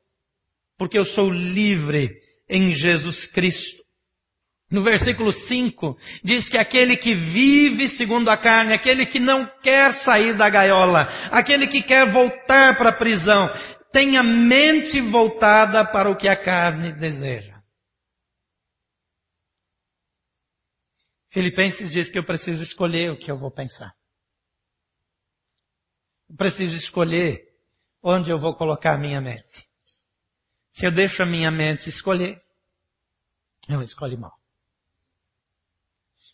porque 0.83 0.99
eu 0.99 1.05
sou 1.05 1.31
livre 1.31 2.21
em 2.49 2.75
Jesus 2.75 3.25
Cristo. 3.25 3.81
No 4.69 4.83
versículo 4.83 5.33
5, 5.33 5.97
diz 6.25 6.49
que 6.49 6.59
aquele 6.59 6.97
que 6.97 7.15
vive 7.15 7.89
segundo 7.89 8.29
a 8.29 8.37
carne, 8.37 8.73
aquele 8.73 9.07
que 9.07 9.21
não 9.21 9.47
quer 9.61 9.93
sair 9.93 10.35
da 10.35 10.51
gaiola, 10.51 11.03
aquele 11.31 11.69
que 11.69 11.85
quer 11.85 12.05
voltar 12.11 12.77
para 12.77 12.91
a 12.91 12.97
prisão, 12.97 13.49
tem 13.93 14.17
a 14.17 14.25
mente 14.25 15.01
voltada 15.01 15.85
para 15.85 16.11
o 16.11 16.17
que 16.17 16.27
a 16.27 16.35
carne 16.35 16.93
deseja. 16.93 17.63
Filipenses 21.31 21.93
diz 21.93 22.11
que 22.11 22.19
eu 22.19 22.27
preciso 22.27 22.61
escolher 22.61 23.13
o 23.13 23.17
que 23.17 23.31
eu 23.31 23.39
vou 23.39 23.53
pensar. 23.53 23.95
Eu 26.29 26.35
preciso 26.35 26.75
escolher 26.75 27.41
onde 28.03 28.33
eu 28.33 28.39
vou 28.41 28.57
colocar 28.57 28.99
minha 28.99 29.21
mente. 29.21 29.71
Se 30.73 30.87
eu 30.87 30.91
deixo 30.91 31.23
a 31.23 31.27
minha 31.27 31.51
mente 31.51 31.89
escolher, 31.89 32.43
eu 33.69 33.81
escolho 33.83 34.19
mal. 34.19 34.37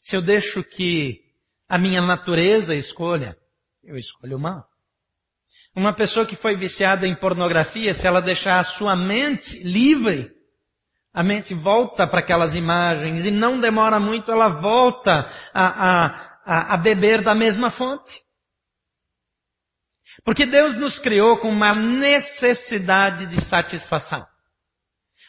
Se 0.00 0.16
eu 0.16 0.22
deixo 0.22 0.64
que 0.64 1.22
a 1.68 1.76
minha 1.76 2.00
natureza 2.00 2.74
escolha, 2.74 3.36
eu 3.82 3.96
escolho 3.96 4.38
mal. 4.38 4.66
Uma 5.74 5.92
pessoa 5.92 6.24
que 6.24 6.34
foi 6.34 6.56
viciada 6.56 7.06
em 7.06 7.14
pornografia, 7.14 7.92
se 7.92 8.06
ela 8.06 8.22
deixar 8.22 8.58
a 8.58 8.64
sua 8.64 8.96
mente 8.96 9.58
livre, 9.62 10.32
a 11.12 11.22
mente 11.22 11.52
volta 11.52 12.06
para 12.06 12.20
aquelas 12.20 12.54
imagens 12.54 13.24
e 13.24 13.30
não 13.30 13.60
demora 13.60 13.98
muito, 13.98 14.30
ela 14.30 14.48
volta 14.48 15.30
a, 15.52 16.06
a, 16.44 16.74
a, 16.74 16.76
beber 16.76 17.22
da 17.22 17.34
mesma 17.34 17.70
fonte. 17.70 18.22
Porque 20.28 20.44
Deus 20.44 20.76
nos 20.76 20.98
criou 20.98 21.38
com 21.38 21.48
uma 21.48 21.74
necessidade 21.74 23.24
de 23.24 23.42
satisfação. 23.42 24.28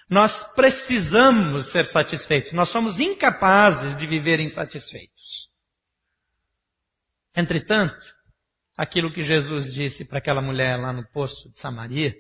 Nós 0.10 0.44
precisamos 0.44 1.68
ser 1.68 1.86
satisfeitos. 1.86 2.52
Nós 2.52 2.68
somos 2.68 3.00
incapazes 3.00 3.96
de 3.96 4.06
viver 4.06 4.42
insatisfeitos. 4.42 5.50
Entretanto, 7.34 8.14
aquilo 8.76 9.14
que 9.14 9.24
Jesus 9.24 9.74
disse 9.74 10.04
para 10.04 10.18
aquela 10.18 10.42
mulher 10.42 10.78
lá 10.78 10.92
no 10.92 11.08
poço 11.08 11.50
de 11.50 11.58
Samaria. 11.58 12.14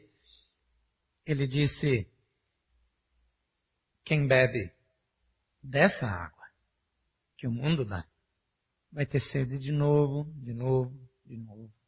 Ele 1.26 1.46
disse, 1.46 2.10
quem 4.06 4.26
bebe 4.26 4.74
dessa 5.62 6.08
água 6.08 6.46
que 7.36 7.46
o 7.46 7.52
mundo 7.52 7.84
dá, 7.84 8.06
vai 8.90 9.06
ter 9.06 9.20
sede 9.20 9.60
de 9.60 9.74
novo, 9.74 10.32
de 10.38 10.54
novo, 10.54 10.98
de 11.26 11.36
novo. 11.36 11.79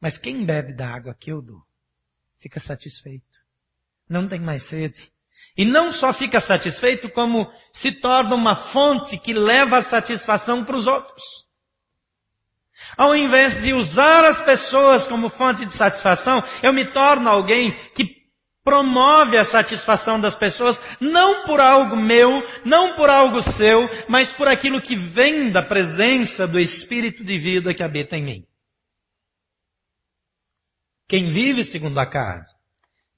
Mas 0.00 0.18
quem 0.18 0.44
bebe 0.44 0.74
da 0.74 0.88
água 0.88 1.14
que 1.14 1.32
eu 1.32 1.40
dou, 1.40 1.62
fica 2.38 2.60
satisfeito. 2.60 3.24
Não 4.08 4.28
tem 4.28 4.40
mais 4.40 4.62
sede. 4.64 5.10
E 5.56 5.64
não 5.64 5.90
só 5.90 6.12
fica 6.12 6.40
satisfeito, 6.40 7.08
como 7.10 7.50
se 7.72 7.92
torna 7.92 8.34
uma 8.34 8.54
fonte 8.54 9.18
que 9.18 9.32
leva 9.32 9.78
a 9.78 9.82
satisfação 9.82 10.64
para 10.64 10.76
os 10.76 10.86
outros. 10.86 11.46
Ao 12.96 13.16
invés 13.16 13.60
de 13.62 13.72
usar 13.72 14.24
as 14.24 14.40
pessoas 14.42 15.06
como 15.06 15.30
fonte 15.30 15.64
de 15.64 15.72
satisfação, 15.72 16.36
eu 16.62 16.72
me 16.72 16.84
torno 16.84 17.28
alguém 17.28 17.72
que 17.94 18.04
promove 18.62 19.38
a 19.38 19.44
satisfação 19.44 20.20
das 20.20 20.34
pessoas, 20.34 20.80
não 21.00 21.44
por 21.44 21.60
algo 21.60 21.96
meu, 21.96 22.42
não 22.64 22.94
por 22.94 23.08
algo 23.08 23.40
seu, 23.40 23.88
mas 24.08 24.32
por 24.32 24.48
aquilo 24.48 24.82
que 24.82 24.96
vem 24.96 25.50
da 25.50 25.62
presença 25.62 26.46
do 26.46 26.58
Espírito 26.58 27.24
de 27.24 27.38
vida 27.38 27.72
que 27.72 27.82
habita 27.82 28.16
em 28.16 28.24
mim. 28.24 28.46
Quem 31.08 31.30
vive 31.30 31.64
segundo 31.64 31.98
a 31.98 32.06
carne 32.06 32.46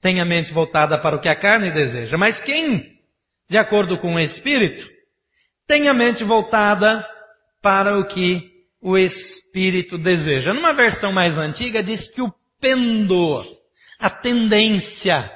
tem 0.01 0.21
a 0.21 0.25
mente 0.25 0.53
voltada 0.53 0.99
para 0.99 1.17
o 1.17 1.21
que 1.21 1.29
a 1.29 1.39
carne 1.39 1.71
deseja, 1.71 2.17
mas 2.17 2.41
quem, 2.41 3.01
de 3.49 3.59
acordo 3.59 3.99
com 3.99 4.15
o 4.15 4.21
Espírito, 4.21 4.89
tem 5.67 5.89
a 5.89 5.95
mente 5.95 6.25
voltada 6.25 7.07
para 7.61 7.99
o 7.99 8.07
que 8.07 8.59
o 8.81 8.97
espírito 8.97 9.99
deseja. 9.99 10.55
Numa 10.55 10.73
versão 10.73 11.13
mais 11.13 11.37
antiga 11.37 11.83
diz 11.83 12.09
que 12.09 12.23
o 12.23 12.33
pendor, 12.61 13.47
a 13.99 14.09
tendência. 14.09 15.31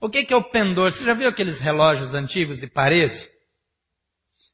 O 0.00 0.08
que 0.08 0.26
é 0.32 0.36
o 0.36 0.44
pendor? 0.44 0.92
Você 0.92 1.04
já 1.04 1.14
viu 1.14 1.28
aqueles 1.28 1.58
relógios 1.58 2.14
antigos 2.14 2.58
de 2.58 2.66
parede? 2.66 3.28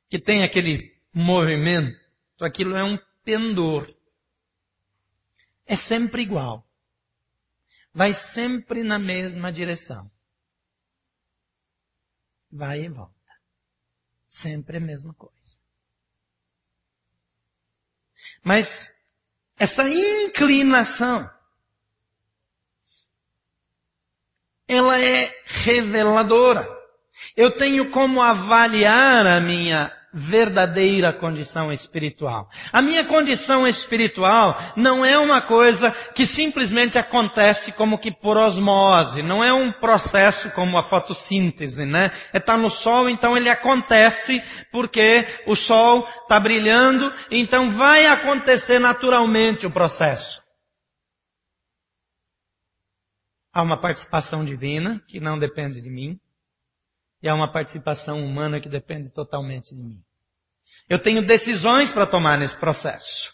Que 0.08 0.18
tem 0.18 0.42
aquele 0.42 0.92
movimento? 1.12 1.98
Aquilo 2.40 2.76
é 2.76 2.82
um 2.82 2.98
pendor. 3.24 3.92
É 5.66 5.76
sempre 5.76 6.22
igual. 6.22 6.64
Vai 7.92 8.12
sempre 8.12 8.82
na 8.82 8.98
mesma 8.98 9.52
direção. 9.52 10.10
Vai 12.50 12.84
e 12.84 12.88
volta. 12.88 13.14
Sempre 14.26 14.76
a 14.76 14.80
mesma 14.80 15.12
coisa. 15.14 15.58
Mas 18.42 18.94
essa 19.56 19.88
inclinação, 19.88 21.30
ela 24.66 24.98
é 25.00 25.30
reveladora. 25.46 26.68
Eu 27.36 27.54
tenho 27.56 27.90
como 27.90 28.22
avaliar 28.22 29.26
a 29.26 29.40
minha 29.40 29.99
verdadeira 30.12 31.12
condição 31.12 31.72
espiritual. 31.72 32.48
A 32.72 32.82
minha 32.82 33.04
condição 33.04 33.66
espiritual 33.66 34.56
não 34.76 35.04
é 35.04 35.18
uma 35.18 35.40
coisa 35.40 35.92
que 36.14 36.26
simplesmente 36.26 36.98
acontece 36.98 37.72
como 37.72 37.98
que 37.98 38.10
por 38.10 38.36
osmose, 38.36 39.22
não 39.22 39.42
é 39.42 39.52
um 39.52 39.70
processo 39.72 40.50
como 40.50 40.76
a 40.76 40.82
fotossíntese, 40.82 41.84
né? 41.84 42.10
Está 42.34 42.56
no 42.56 42.68
sol, 42.68 43.08
então 43.08 43.36
ele 43.36 43.48
acontece 43.48 44.42
porque 44.72 45.26
o 45.46 45.54
sol 45.54 46.06
está 46.22 46.40
brilhando, 46.40 47.12
então 47.30 47.70
vai 47.70 48.06
acontecer 48.06 48.78
naturalmente 48.78 49.66
o 49.66 49.70
processo. 49.70 50.42
Há 53.52 53.62
uma 53.62 53.80
participação 53.80 54.44
divina 54.44 55.02
que 55.08 55.18
não 55.18 55.38
depende 55.38 55.80
de 55.80 55.90
mim. 55.90 56.18
E 57.22 57.28
há 57.28 57.34
uma 57.34 57.52
participação 57.52 58.24
humana 58.24 58.60
que 58.60 58.68
depende 58.68 59.10
totalmente 59.10 59.74
de 59.74 59.82
mim. 59.82 60.00
Eu 60.88 60.98
tenho 60.98 61.24
decisões 61.24 61.92
para 61.92 62.06
tomar 62.06 62.38
nesse 62.38 62.56
processo. 62.56 63.32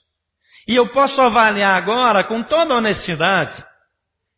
E 0.67 0.75
eu 0.75 0.89
posso 0.89 1.21
avaliar 1.21 1.81
agora, 1.81 2.25
com 2.25 2.43
toda 2.43 2.75
honestidade, 2.75 3.65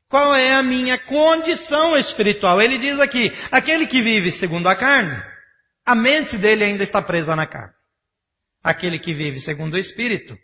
qual 0.09 0.35
é 0.35 0.55
a 0.55 0.62
minha 0.62 0.99
condição 0.99 1.97
espiritual. 1.97 2.61
Ele 2.61 2.76
diz 2.76 3.00
aqui, 3.00 3.33
aquele 3.50 3.87
que 3.87 4.02
vive 4.02 4.31
segundo 4.31 4.69
a 4.69 4.75
carne, 4.75 5.23
a 5.85 5.95
mente 5.95 6.37
dele 6.37 6.64
ainda 6.64 6.83
está 6.83 7.00
presa 7.00 7.35
na 7.35 7.47
carne. 7.47 7.73
Aquele 8.62 8.99
que 8.99 9.14
vive 9.14 9.40
segundo 9.40 9.75
o 9.75 9.78
Espírito, 9.78 10.37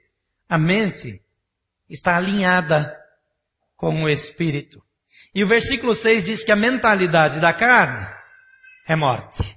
a 0.48 0.56
mente 0.56 1.20
está 1.88 2.16
alinhada 2.16 2.96
com 3.76 4.04
o 4.04 4.08
Espírito. 4.08 4.82
E 5.34 5.44
o 5.44 5.46
versículo 5.46 5.94
6 5.94 6.24
diz 6.24 6.44
que 6.44 6.52
a 6.52 6.56
mentalidade 6.56 7.40
da 7.40 7.52
carne 7.52 8.06
é 8.88 8.96
morte. 8.96 9.56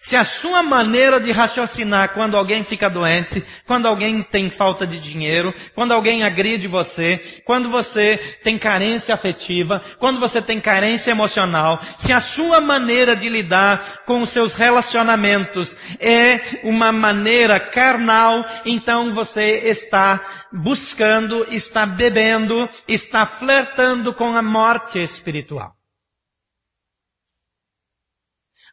Se 0.00 0.16
a 0.16 0.24
sua 0.24 0.62
maneira 0.62 1.18
de 1.18 1.32
raciocinar 1.32 2.12
quando 2.12 2.36
alguém 2.36 2.62
fica 2.62 2.90
doente, 2.90 3.42
quando 3.66 3.86
alguém 3.86 4.22
tem 4.22 4.50
falta 4.50 4.86
de 4.86 5.00
dinheiro, 5.00 5.52
quando 5.74 5.92
alguém 5.92 6.22
agride 6.22 6.68
você, 6.68 7.40
quando 7.44 7.70
você 7.70 8.18
tem 8.42 8.58
carência 8.58 9.14
afetiva, 9.14 9.82
quando 9.98 10.20
você 10.20 10.42
tem 10.42 10.60
carência 10.60 11.10
emocional, 11.10 11.80
se 11.98 12.12
a 12.12 12.20
sua 12.20 12.60
maneira 12.60 13.16
de 13.16 13.28
lidar 13.28 14.04
com 14.04 14.20
os 14.20 14.30
seus 14.30 14.54
relacionamentos 14.54 15.76
é 15.98 16.60
uma 16.62 16.92
maneira 16.92 17.58
carnal, 17.58 18.44
então 18.64 19.14
você 19.14 19.68
está 19.68 20.20
buscando, 20.52 21.46
está 21.50 21.86
bebendo, 21.86 22.68
está 22.86 23.24
flertando 23.26 24.14
com 24.14 24.36
a 24.36 24.42
morte 24.42 25.00
espiritual. 25.00 25.77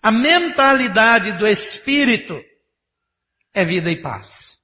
A 0.05 0.11
mentalidade 0.11 1.35
do 1.39 1.47
Espírito 1.47 2.35
é 3.51 3.65
vida 3.65 3.89
e 3.89 3.99
paz. 3.99 4.63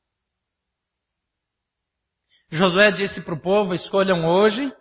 Josué 2.48 2.92
disse 2.92 3.24
para 3.24 3.34
o 3.34 3.42
povo, 3.42 3.74
escolham 3.74 4.24
hoje 4.24 4.72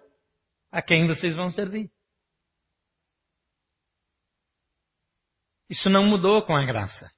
a 0.71 0.83
quem 0.83 1.07
vocês 1.07 1.35
vão 1.35 1.49
servir. 1.49 1.91
Isso 5.67 5.89
não 5.89 6.05
mudou 6.05 6.45
com 6.45 6.55
a 6.55 6.63
graça. 6.63 7.11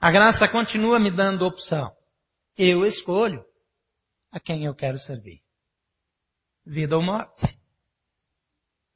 A 0.00 0.10
graça 0.10 0.48
continua 0.50 0.98
me 0.98 1.08
dando 1.08 1.46
opção. 1.46 1.96
Eu 2.56 2.84
escolho 2.84 3.46
a 4.32 4.40
quem 4.40 4.64
eu 4.64 4.74
quero 4.74 4.98
servir. 4.98 5.40
Vida 6.66 6.96
ou 6.96 7.02
morte. 7.04 7.46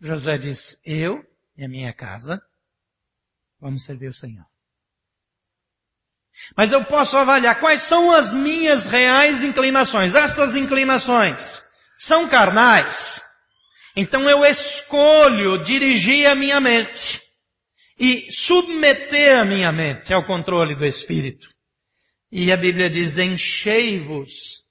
Josué 0.01 0.39
diz, 0.39 0.81
eu 0.85 1.23
e 1.57 1.65
a 1.65 1.69
minha 1.69 1.95
casa 1.95 2.45
Vamos 3.61 3.85
servir 3.85 4.09
o 4.09 4.15
Senhor. 4.15 4.45
Mas 6.57 6.71
eu 6.71 6.85
posso 6.85 7.17
avaliar 7.17 7.59
quais 7.59 7.81
são 7.81 8.11
as 8.11 8.33
minhas 8.33 8.87
reais 8.87 9.43
inclinações. 9.43 10.15
Essas 10.15 10.55
inclinações 10.55 11.65
são 11.99 12.29
carnais. 12.29 13.23
Então 13.97 14.29
eu 14.29 14.45
escolho 14.45 15.63
dirigir 15.65 16.27
a 16.27 16.35
minha 16.35 16.61
mente 16.61 17.23
e 17.99 18.31
submeter 18.31 19.41
a 19.41 19.45
minha 19.45 19.73
mente 19.73 20.13
ao 20.13 20.27
controle 20.27 20.75
do 20.75 20.85
Espírito. 20.85 21.49
E 22.31 22.53
a 22.53 22.57
Bíblia 22.57 22.91
diz, 22.91 23.17
enchei-vos 23.17 24.67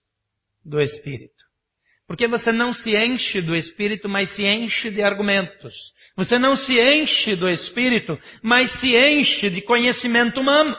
do 0.64 0.80
Espírito. 0.80 1.35
Porque 2.08 2.28
você 2.28 2.52
não 2.52 2.72
se 2.72 2.96
enche 2.96 3.42
do 3.42 3.56
Espírito, 3.56 4.08
mas 4.08 4.30
se 4.30 4.46
enche 4.46 4.92
de 4.92 5.02
argumentos. 5.02 5.94
Você 6.16 6.38
não 6.38 6.56
se 6.56 6.80
enche 6.80 7.36
do 7.36 7.50
Espírito, 7.50 8.18
mas 8.44 8.72
se 8.72 8.96
enche 8.96 9.50
de 9.50 9.62
conhecimento 9.62 10.40
humano. 10.40 10.76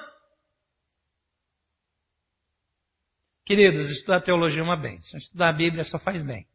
Queridos, 3.44 3.90
estudar 3.90 4.20
teologia 4.20 4.60
é 4.60 4.64
uma 4.64 4.76
bênção. 4.76 5.18
Estudar 5.18 5.48
a 5.48 5.52
Bíblia 5.52 5.84
só 5.84 5.98
faz 5.98 6.22
bem. 6.22 6.48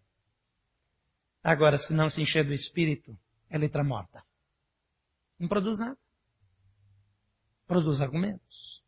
Agora, 1.44 1.78
se 1.78 1.94
não 1.94 2.08
se 2.08 2.22
encher 2.22 2.46
do 2.46 2.54
Espírito, 2.54 3.18
é 3.50 3.58
letra 3.58 3.84
morta. 3.84 4.24
Não 5.38 5.48
produz 5.48 5.78
nada. 5.78 5.98
Produz 7.66 8.00
argumentos. 8.02 8.81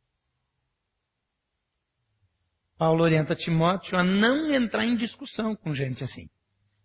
Paulo 2.77 3.03
orienta 3.03 3.35
Timóteo 3.35 3.97
a 3.97 4.03
não 4.03 4.51
entrar 4.51 4.85
em 4.85 4.95
discussão 4.95 5.55
com 5.55 5.73
gente 5.73 6.03
assim. 6.03 6.29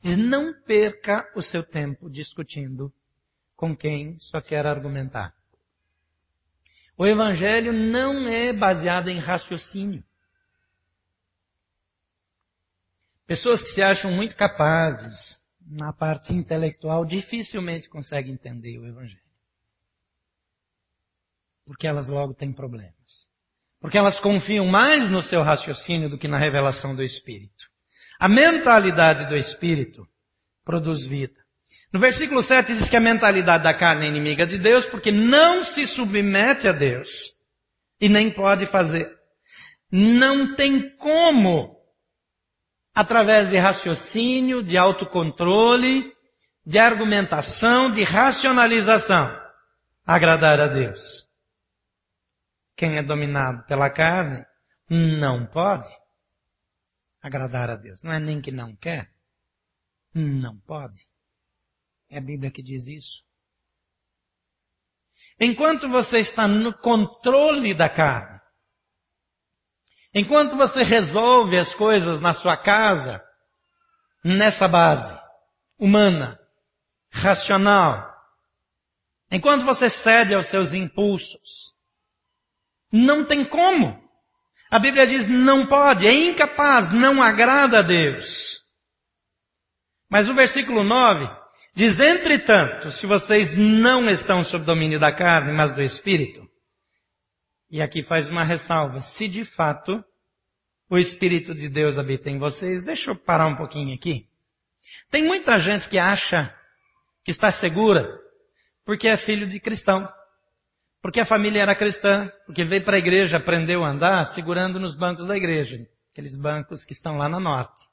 Diz, 0.01 0.16
não 0.16 0.53
perca 0.62 1.31
o 1.35 1.42
seu 1.42 1.62
tempo 1.62 2.09
discutindo 2.09 2.92
com 3.57 3.77
quem 3.77 4.18
só 4.18 4.40
quer 4.40 4.66
argumentar. 4.66 5.35
O 6.96 7.07
evangelho 7.07 7.72
não 7.72 8.27
é 8.29 8.53
baseado 8.53 9.09
em 9.09 9.18
raciocínio. 9.18 10.05
Pessoas 13.27 13.62
que 13.62 13.68
se 13.68 13.83
acham 13.83 14.11
muito 14.11 14.35
capazes 14.37 15.44
na 15.61 15.92
parte 15.92 16.33
intelectual 16.33 17.05
dificilmente 17.05 17.88
conseguem 17.88 18.33
entender 18.33 18.79
o 18.79 18.87
evangelho. 18.87 19.22
Porque 21.64 21.87
elas 21.87 22.09
logo 22.09 22.33
têm 22.33 22.53
problemas. 22.53 23.27
Porque 23.80 23.98
elas 23.98 24.18
confiam 24.18 24.66
mais 24.66 25.10
no 25.10 25.22
seu 25.22 25.42
raciocínio 25.42 26.10
do 26.10 26.18
que 26.18 26.28
na 26.28 26.38
revelação 26.38 26.94
do 26.94 27.02
Espírito. 27.02 27.66
A 28.18 28.28
mentalidade 28.28 29.28
do 29.28 29.36
Espírito 29.36 30.06
produz 30.64 31.06
vida. 31.06 31.38
No 31.92 32.00
versículo 32.00 32.42
7 32.42 32.74
diz 32.74 32.90
que 32.90 32.96
a 32.96 33.00
mentalidade 33.00 33.64
da 33.64 33.72
carne 33.72 34.06
é 34.06 34.08
inimiga 34.08 34.46
de 34.46 34.58
Deus 34.58 34.86
porque 34.86 35.10
não 35.12 35.62
se 35.62 35.86
submete 35.86 36.66
a 36.66 36.72
Deus 36.72 37.34
e 38.00 38.08
nem 38.08 38.32
pode 38.32 38.66
fazer. 38.66 39.10
Não 39.90 40.54
tem 40.54 40.94
como, 40.96 41.76
através 42.94 43.48
de 43.48 43.56
raciocínio, 43.56 44.62
de 44.62 44.76
autocontrole, 44.76 46.12
de 46.66 46.78
argumentação, 46.78 47.90
de 47.90 48.02
racionalização, 48.02 49.34
agradar 50.04 50.60
a 50.60 50.66
Deus. 50.66 51.27
Quem 52.78 52.96
é 52.96 53.02
dominado 53.02 53.64
pela 53.64 53.90
carne 53.90 54.46
não 54.88 55.44
pode 55.44 55.92
agradar 57.20 57.68
a 57.68 57.74
Deus. 57.74 58.00
Não 58.04 58.12
é 58.12 58.20
nem 58.20 58.40
que 58.40 58.52
não 58.52 58.76
quer, 58.76 59.12
não 60.14 60.56
pode. 60.60 61.00
É 62.08 62.18
a 62.18 62.20
Bíblia 62.20 62.52
que 62.52 62.62
diz 62.62 62.86
isso. 62.86 63.24
Enquanto 65.40 65.88
você 65.88 66.20
está 66.20 66.46
no 66.46 66.72
controle 66.72 67.74
da 67.74 67.88
carne, 67.88 68.40
enquanto 70.14 70.56
você 70.56 70.84
resolve 70.84 71.58
as 71.58 71.74
coisas 71.74 72.20
na 72.20 72.32
sua 72.32 72.56
casa, 72.56 73.20
nessa 74.22 74.68
base 74.68 75.20
humana, 75.76 76.38
racional, 77.10 78.08
enquanto 79.32 79.64
você 79.64 79.90
cede 79.90 80.32
aos 80.32 80.46
seus 80.46 80.74
impulsos, 80.74 81.76
não 82.92 83.24
tem 83.24 83.44
como. 83.44 84.03
A 84.70 84.79
Bíblia 84.79 85.07
diz 85.07 85.27
não 85.27 85.66
pode, 85.66 86.07
é 86.07 86.12
incapaz, 86.12 86.92
não 86.92 87.22
agrada 87.22 87.79
a 87.79 87.83
Deus. 87.83 88.62
Mas 90.11 90.29
o 90.29 90.35
versículo 90.35 90.83
9 90.83 91.29
diz, 91.74 92.01
entretanto, 92.01 92.90
se 92.90 93.07
vocês 93.07 93.57
não 93.57 94.09
estão 94.09 94.42
sob 94.42 94.64
domínio 94.64 94.98
da 94.98 95.14
carne, 95.14 95.53
mas 95.53 95.72
do 95.72 95.83
Espírito, 95.83 96.48
e 97.70 97.83
aqui 97.83 98.03
faz 98.03 98.31
uma 98.31 98.44
ressalva, 98.44 99.01
se 99.01 99.29
de 99.29 99.44
fato 99.44 100.03
o 100.90 100.98
Espírito 100.98 101.55
de 101.55 101.68
Deus 101.68 101.98
habita 101.98 102.31
em 102.31 102.38
vocês, 102.38 102.83
deixa 102.83 103.11
eu 103.11 103.16
parar 103.16 103.46
um 103.46 103.57
pouquinho 103.57 103.94
aqui. 103.94 104.27
Tem 105.11 105.24
muita 105.24 105.59
gente 105.59 105.88
que 105.88 105.98
acha 105.98 106.55
que 107.24 107.31
está 107.31 107.51
segura 107.51 108.09
porque 108.85 109.07
é 109.07 109.18
filho 109.18 109.46
de 109.46 109.61
cristão. 109.61 110.09
Porque 111.09 111.21
a 111.21 111.25
família 111.25 111.62
era 111.62 111.75
cristã, 111.75 112.31
porque 112.44 112.66
veio 112.66 112.85
para 112.85 112.97
a 112.97 112.99
igreja, 112.99 113.38
aprendeu 113.38 113.83
a 113.83 113.88
andar 113.88 114.27
segurando 114.27 114.79
nos 114.79 114.94
bancos 114.94 115.25
da 115.25 115.38
igreja, 115.38 115.88
aqueles 116.12 116.38
bancos 116.38 116.85
que 116.85 116.92
estão 116.92 117.16
lá 117.16 117.31
no 117.31 117.40
norte. 117.40 117.88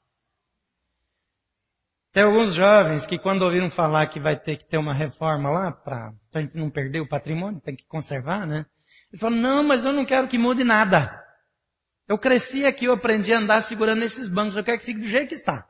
Tem 2.12 2.24
alguns 2.24 2.52
jovens 2.52 3.06
que 3.06 3.18
quando 3.18 3.40
ouviram 3.40 3.70
falar 3.70 4.06
que 4.08 4.20
vai 4.20 4.38
ter 4.38 4.58
que 4.58 4.68
ter 4.68 4.76
uma 4.76 4.92
reforma 4.92 5.48
lá 5.48 5.72
para 5.72 6.12
a 6.34 6.40
gente 6.42 6.58
não 6.58 6.68
perder 6.68 7.00
o 7.00 7.08
patrimônio, 7.08 7.58
tem 7.58 7.74
que 7.74 7.86
conservar, 7.86 8.46
né? 8.46 8.66
Ele 9.10 9.18
falou, 9.18 9.38
não, 9.38 9.64
mas 9.64 9.86
eu 9.86 9.94
não 9.94 10.04
quero 10.04 10.28
que 10.28 10.36
mude 10.36 10.62
nada. 10.62 11.10
Eu 12.06 12.18
cresci 12.18 12.66
aqui, 12.66 12.84
eu 12.84 12.92
aprendi 12.92 13.32
a 13.32 13.38
andar 13.38 13.62
segurando 13.62 14.02
esses 14.02 14.28
bancos, 14.28 14.58
eu 14.58 14.62
quero 14.62 14.78
que 14.78 14.84
fique 14.84 15.00
do 15.00 15.08
jeito 15.08 15.28
que 15.28 15.36
está. 15.36 15.66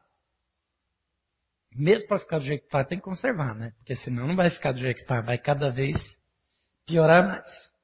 Mesmo 1.71 2.09
para 2.09 2.19
ficar 2.19 2.39
do 2.39 2.45
jeito 2.45 2.63
que 2.63 2.67
está, 2.67 2.85
tem 2.85 2.99
que 2.99 3.05
conservar, 3.05 3.55
né? 3.55 3.71
Porque 3.79 3.95
senão 3.95 4.27
não 4.27 4.35
vai 4.35 4.51
ficar 4.51 4.73
do 4.73 4.81
jeito 4.81 4.97
que 4.97 5.03
está, 5.03 5.21
vai 5.21 5.39
cada 5.39 5.71
vez 5.71 6.21
piorar 6.87 7.27
mais. 7.27 7.75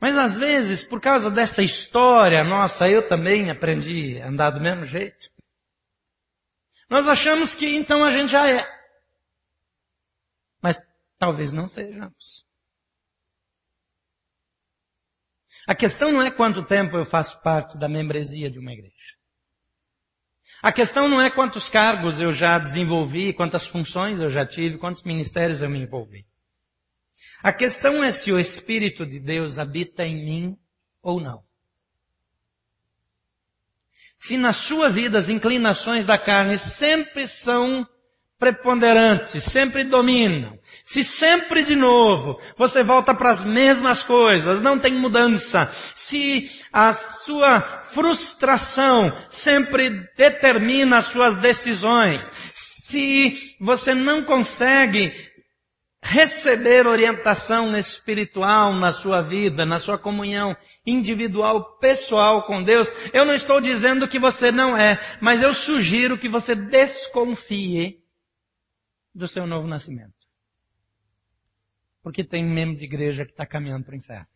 Mas 0.00 0.16
às 0.16 0.36
vezes, 0.36 0.84
por 0.84 1.00
causa 1.00 1.30
dessa 1.30 1.62
história 1.62 2.42
nossa, 2.44 2.88
eu 2.88 3.06
também 3.06 3.50
aprendi 3.50 4.20
a 4.20 4.28
andar 4.28 4.50
do 4.50 4.60
mesmo 4.60 4.86
jeito. 4.86 5.28
Nós 6.88 7.08
achamos 7.08 7.54
que 7.54 7.66
então 7.74 8.04
a 8.04 8.10
gente 8.10 8.30
já 8.30 8.48
é. 8.48 8.64
Mas 10.62 10.80
talvez 11.18 11.52
não 11.52 11.66
sejamos. 11.66 12.46
A 15.66 15.74
questão 15.74 16.12
não 16.12 16.22
é 16.22 16.30
quanto 16.30 16.64
tempo 16.64 16.96
eu 16.96 17.04
faço 17.04 17.40
parte 17.42 17.78
da 17.78 17.88
membresia 17.88 18.50
de 18.50 18.58
uma 18.58 18.72
igreja. 18.72 18.94
A 20.62 20.72
questão 20.72 21.08
não 21.08 21.20
é 21.20 21.30
quantos 21.30 21.68
cargos 21.68 22.20
eu 22.20 22.32
já 22.32 22.58
desenvolvi, 22.58 23.34
quantas 23.34 23.66
funções 23.66 24.20
eu 24.20 24.30
já 24.30 24.46
tive, 24.46 24.78
quantos 24.78 25.02
ministérios 25.02 25.62
eu 25.62 25.68
me 25.68 25.80
envolvi. 25.80 26.26
A 27.44 27.52
questão 27.52 28.02
é 28.02 28.10
se 28.10 28.32
o 28.32 28.40
Espírito 28.40 29.04
de 29.04 29.20
Deus 29.20 29.58
habita 29.58 30.02
em 30.02 30.24
mim 30.24 30.58
ou 31.02 31.20
não. 31.20 31.42
Se 34.18 34.38
na 34.38 34.50
sua 34.50 34.88
vida 34.88 35.18
as 35.18 35.28
inclinações 35.28 36.06
da 36.06 36.16
carne 36.16 36.56
sempre 36.56 37.26
são 37.26 37.86
preponderantes, 38.38 39.44
sempre 39.44 39.84
dominam. 39.84 40.58
Se 40.84 41.04
sempre 41.04 41.62
de 41.62 41.76
novo 41.76 42.40
você 42.56 42.82
volta 42.82 43.14
para 43.14 43.28
as 43.28 43.44
mesmas 43.44 44.02
coisas, 44.02 44.62
não 44.62 44.78
tem 44.78 44.94
mudança. 44.94 45.70
Se 45.94 46.50
a 46.72 46.94
sua 46.94 47.82
frustração 47.82 49.14
sempre 49.28 50.08
determina 50.16 50.96
as 50.96 51.04
suas 51.08 51.36
decisões, 51.36 52.32
se 52.54 53.54
você 53.60 53.94
não 53.94 54.24
consegue 54.24 55.33
receber 56.04 56.86
orientação 56.86 57.76
espiritual 57.76 58.74
na 58.74 58.92
sua 58.92 59.22
vida, 59.22 59.64
na 59.64 59.78
sua 59.78 59.98
comunhão 59.98 60.54
individual, 60.86 61.78
pessoal 61.78 62.44
com 62.44 62.62
Deus, 62.62 62.88
eu 63.14 63.24
não 63.24 63.32
estou 63.32 63.58
dizendo 63.58 64.06
que 64.06 64.18
você 64.18 64.52
não 64.52 64.76
é, 64.76 65.00
mas 65.20 65.40
eu 65.40 65.54
sugiro 65.54 66.18
que 66.18 66.28
você 66.28 66.54
desconfie 66.54 68.04
do 69.14 69.26
seu 69.26 69.46
novo 69.46 69.66
nascimento. 69.66 70.12
Porque 72.02 72.22
tem 72.22 72.44
membro 72.44 72.76
de 72.76 72.84
igreja 72.84 73.24
que 73.24 73.30
está 73.30 73.46
caminhando 73.46 73.86
para 73.86 73.94
o 73.94 73.98
inferno. 73.98 74.28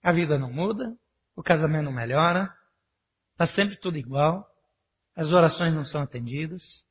A 0.00 0.12
vida 0.12 0.38
não 0.38 0.52
muda, 0.52 0.96
o 1.34 1.42
casamento 1.42 1.86
não 1.86 1.92
melhora, 1.92 2.54
está 3.32 3.46
sempre 3.46 3.76
tudo 3.76 3.98
igual, 3.98 4.48
as 5.16 5.32
orações 5.32 5.74
não 5.74 5.84
são 5.84 6.02
atendidas, 6.02 6.86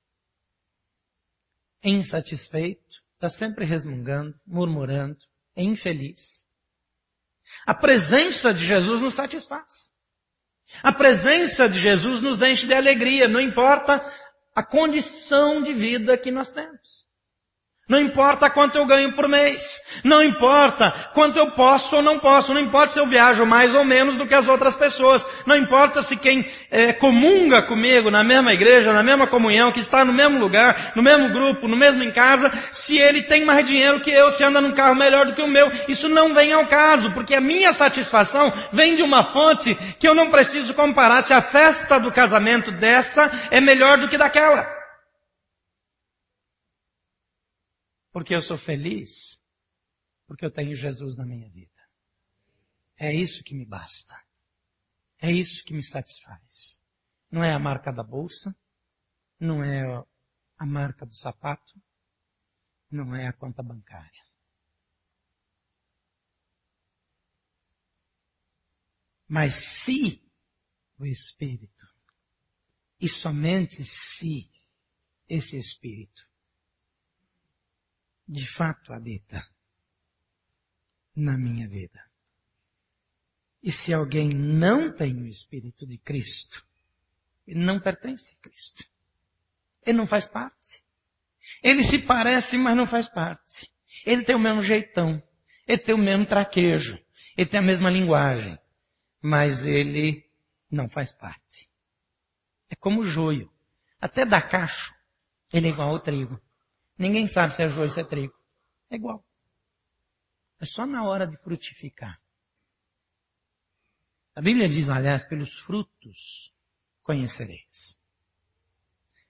insatisfeito, 1.83 3.01
está 3.15 3.29
sempre 3.29 3.65
resmungando, 3.65 4.35
murmurando, 4.45 5.17
é 5.55 5.63
infeliz. 5.63 6.47
A 7.65 7.73
presença 7.73 8.53
de 8.53 8.65
Jesus 8.65 9.01
nos 9.01 9.13
satisfaz. 9.13 9.93
A 10.81 10.93
presença 10.93 11.67
de 11.67 11.79
Jesus 11.79 12.21
nos 12.21 12.41
enche 12.41 12.65
de 12.65 12.73
alegria, 12.73 13.27
não 13.27 13.41
importa 13.41 14.01
a 14.55 14.63
condição 14.63 15.61
de 15.61 15.73
vida 15.73 16.17
que 16.17 16.31
nós 16.31 16.51
temos. 16.51 17.05
Não 17.91 17.99
importa 17.99 18.49
quanto 18.49 18.77
eu 18.77 18.85
ganho 18.85 19.11
por 19.11 19.27
mês. 19.27 19.81
Não 20.01 20.23
importa 20.23 21.09
quanto 21.13 21.37
eu 21.37 21.51
posso 21.51 21.97
ou 21.97 22.01
não 22.01 22.17
posso. 22.17 22.53
Não 22.53 22.61
importa 22.61 22.93
se 22.93 22.99
eu 22.99 23.05
viajo 23.05 23.45
mais 23.45 23.75
ou 23.75 23.83
menos 23.83 24.15
do 24.15 24.25
que 24.25 24.33
as 24.33 24.47
outras 24.47 24.77
pessoas. 24.77 25.25
Não 25.45 25.57
importa 25.57 26.01
se 26.01 26.15
quem 26.15 26.49
é, 26.71 26.93
comunga 26.93 27.61
comigo 27.61 28.09
na 28.09 28.23
mesma 28.23 28.53
igreja, 28.53 28.93
na 28.93 29.03
mesma 29.03 29.27
comunhão, 29.27 29.73
que 29.73 29.81
está 29.81 30.05
no 30.05 30.13
mesmo 30.13 30.39
lugar, 30.39 30.93
no 30.95 31.03
mesmo 31.03 31.33
grupo, 31.33 31.67
no 31.67 31.75
mesmo 31.75 32.01
em 32.01 32.11
casa, 32.11 32.49
se 32.71 32.97
ele 32.97 33.23
tem 33.23 33.43
mais 33.43 33.67
dinheiro 33.67 33.99
que 33.99 34.09
eu, 34.09 34.31
se 34.31 34.41
anda 34.41 34.61
num 34.61 34.71
carro 34.71 34.95
melhor 34.95 35.25
do 35.25 35.33
que 35.33 35.41
o 35.41 35.47
meu. 35.47 35.69
Isso 35.89 36.07
não 36.07 36.33
vem 36.33 36.53
ao 36.53 36.65
caso, 36.67 37.11
porque 37.11 37.35
a 37.35 37.41
minha 37.41 37.73
satisfação 37.73 38.53
vem 38.71 38.95
de 38.95 39.03
uma 39.03 39.21
fonte 39.21 39.75
que 39.99 40.07
eu 40.07 40.15
não 40.15 40.31
preciso 40.31 40.73
comparar 40.73 41.21
se 41.23 41.33
a 41.33 41.41
festa 41.41 41.99
do 41.99 42.09
casamento 42.09 42.71
dessa 42.71 43.29
é 43.51 43.59
melhor 43.59 43.97
do 43.97 44.07
que 44.07 44.17
daquela. 44.17 44.80
Porque 48.11 48.35
eu 48.35 48.41
sou 48.41 48.57
feliz, 48.57 49.41
porque 50.27 50.45
eu 50.45 50.51
tenho 50.51 50.75
Jesus 50.75 51.15
na 51.15 51.25
minha 51.25 51.49
vida. 51.49 51.71
É 52.97 53.13
isso 53.13 53.43
que 53.43 53.55
me 53.55 53.65
basta. 53.65 54.15
É 55.19 55.31
isso 55.31 55.63
que 55.63 55.73
me 55.73 55.83
satisfaz. 55.83 56.81
Não 57.29 57.43
é 57.43 57.53
a 57.53 57.59
marca 57.59 57.91
da 57.91 58.03
bolsa, 58.03 58.55
não 59.39 59.63
é 59.63 60.05
a 60.57 60.65
marca 60.65 61.05
do 61.05 61.15
sapato, 61.15 61.81
não 62.89 63.15
é 63.15 63.27
a 63.27 63.33
conta 63.33 63.63
bancária. 63.63 64.25
Mas 69.27 69.55
se 69.55 70.21
o 70.99 71.05
Espírito, 71.05 71.87
e 72.99 73.07
somente 73.07 73.85
se 73.85 74.51
esse 75.27 75.57
Espírito 75.57 76.30
de 78.31 78.47
fato 78.47 78.93
habita 78.93 79.45
na 81.13 81.37
minha 81.37 81.67
vida. 81.67 82.01
E 83.61 83.69
se 83.69 83.93
alguém 83.93 84.29
não 84.29 84.95
tem 84.95 85.13
o 85.21 85.27
Espírito 85.27 85.85
de 85.85 85.97
Cristo, 85.97 86.65
ele 87.45 87.59
não 87.59 87.81
pertence 87.81 88.33
a 88.33 88.41
Cristo. 88.41 88.85
Ele 89.85 89.97
não 89.97 90.07
faz 90.07 90.29
parte. 90.29 90.81
Ele 91.61 91.83
se 91.83 91.99
parece, 91.99 92.57
mas 92.57 92.77
não 92.77 92.85
faz 92.85 93.09
parte. 93.09 93.69
Ele 94.05 94.23
tem 94.23 94.35
o 94.35 94.39
mesmo 94.39 94.61
jeitão. 94.61 95.21
Ele 95.67 95.77
tem 95.77 95.93
o 95.93 95.97
mesmo 95.97 96.25
traquejo. 96.25 96.97
Ele 97.35 97.49
tem 97.49 97.59
a 97.59 97.63
mesma 97.63 97.89
linguagem. 97.89 98.57
Mas 99.21 99.65
ele 99.65 100.25
não 100.71 100.87
faz 100.87 101.11
parte. 101.11 101.69
É 102.69 102.75
como 102.75 103.01
o 103.01 103.07
joio. 103.07 103.51
Até 103.99 104.25
da 104.25 104.41
cacho, 104.41 104.95
ele 105.51 105.67
é 105.67 105.71
igual 105.71 105.89
ao 105.89 105.99
trigo. 105.99 106.41
Ninguém 106.97 107.27
sabe 107.27 107.53
se 107.53 107.63
é 107.63 107.67
joio 107.67 107.83
ou 107.83 107.89
se 107.89 107.99
é 107.99 108.03
trigo. 108.03 108.33
É 108.89 108.95
igual. 108.95 109.25
É 110.59 110.65
só 110.65 110.85
na 110.85 111.03
hora 111.03 111.25
de 111.25 111.37
frutificar. 111.37 112.21
A 114.35 114.41
Bíblia 114.41 114.67
diz, 114.67 114.89
aliás, 114.89 115.27
pelos 115.27 115.59
frutos 115.59 116.53
conhecereis. 117.03 117.99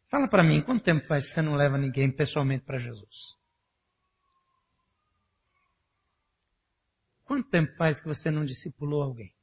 Fala 0.10 0.28
para 0.28 0.44
mim, 0.44 0.62
quanto 0.62 0.84
tempo 0.84 1.06
faz 1.06 1.28
que 1.28 1.34
você 1.34 1.42
não 1.42 1.56
leva 1.56 1.78
ninguém 1.78 2.12
pessoalmente 2.12 2.66
para 2.66 2.78
Jesus? 2.78 3.40
Quanto 7.24 7.50
tempo 7.50 7.74
faz 7.78 8.02
que 8.02 8.08
você 8.08 8.30
não 8.30 8.44
discipulou 8.44 9.02
alguém? 9.02 9.34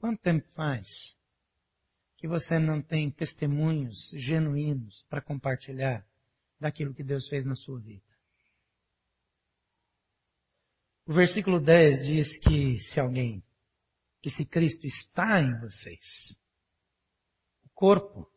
Quanto 0.00 0.20
tempo 0.20 0.48
faz 0.52 1.19
que 2.20 2.28
você 2.28 2.58
não 2.58 2.82
tem 2.82 3.10
testemunhos 3.10 4.10
genuínos 4.14 5.06
para 5.08 5.22
compartilhar 5.22 6.06
daquilo 6.60 6.92
que 6.92 7.02
Deus 7.02 7.26
fez 7.26 7.46
na 7.46 7.54
sua 7.54 7.80
vida. 7.80 8.04
O 11.06 11.14
versículo 11.14 11.58
10 11.58 12.06
diz 12.06 12.38
que 12.38 12.78
se 12.78 13.00
alguém, 13.00 13.42
que 14.20 14.28
se 14.28 14.44
Cristo 14.44 14.86
está 14.86 15.40
em 15.40 15.58
vocês, 15.60 16.38
o 17.64 17.70
corpo 17.70 18.30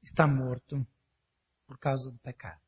está 0.00 0.24
morto 0.24 0.86
por 1.66 1.80
causa 1.80 2.08
do 2.12 2.18
pecado. 2.20 2.62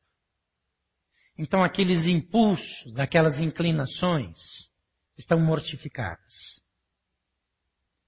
Então 1.37 1.63
aqueles 1.63 2.07
impulsos, 2.07 2.97
aquelas 2.97 3.39
inclinações 3.39 4.69
estão 5.17 5.39
mortificadas. 5.39 6.61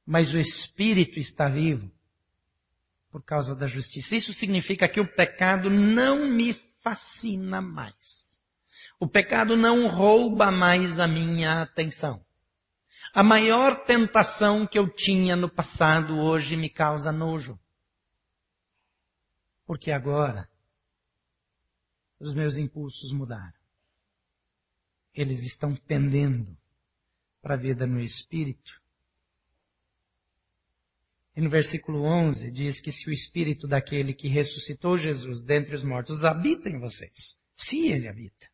Mas 0.06 0.34
o 0.34 0.38
espírito 0.38 1.18
está 1.18 1.48
vivo 1.48 1.90
por 3.12 3.24
causa 3.24 3.54
da 3.54 3.68
justiça. 3.68 4.16
Isso 4.16 4.34
significa 4.34 4.88
que 4.88 5.02
o 5.02 5.16
pecado 5.16 5.70
não 5.70 6.26
me 6.30 6.54
fascina 6.54 7.62
mais. 7.62 8.42
O 9.00 9.08
pecado 9.08 9.58
não 9.58 9.88
rouba 9.90 10.50
mais 10.52 10.98
a 10.98 11.08
minha 11.08 11.62
atenção. 11.62 12.26
A 13.14 13.22
maior 13.22 13.84
tentação 13.84 14.66
que 14.66 14.80
eu 14.80 14.90
tinha 14.90 15.36
no 15.36 15.50
passado 15.50 16.18
hoje 16.18 16.56
me 16.56 16.70
causa 16.70 17.12
nojo. 17.12 17.60
Porque 19.66 19.92
agora 19.92 20.50
os 22.20 22.34
meus 22.34 22.58
impulsos 22.58 23.12
mudaram. 23.12 23.60
Eles 25.14 25.44
estão 25.44 25.76
pendendo 25.76 26.58
para 27.42 27.56
a 27.56 27.58
vida 27.58 27.86
no 27.86 28.00
espírito 28.00 28.81
no 31.42 31.50
versículo 31.50 32.04
11 32.04 32.52
diz 32.52 32.80
que 32.80 32.92
se 32.92 33.10
o 33.10 33.14
espírito 33.14 33.68
daquele 33.68 34.14
que 34.14 34.28
ressuscitou 34.28 34.98
Jesus 34.98 35.42
dentre 35.42 35.76
os 35.76 35.84
mortos 35.84 36.24
habita 36.24 36.70
em 36.70 36.80
vocês, 36.80 37.38
se 37.56 37.88
ele 37.88 38.08
habita, 38.08 38.50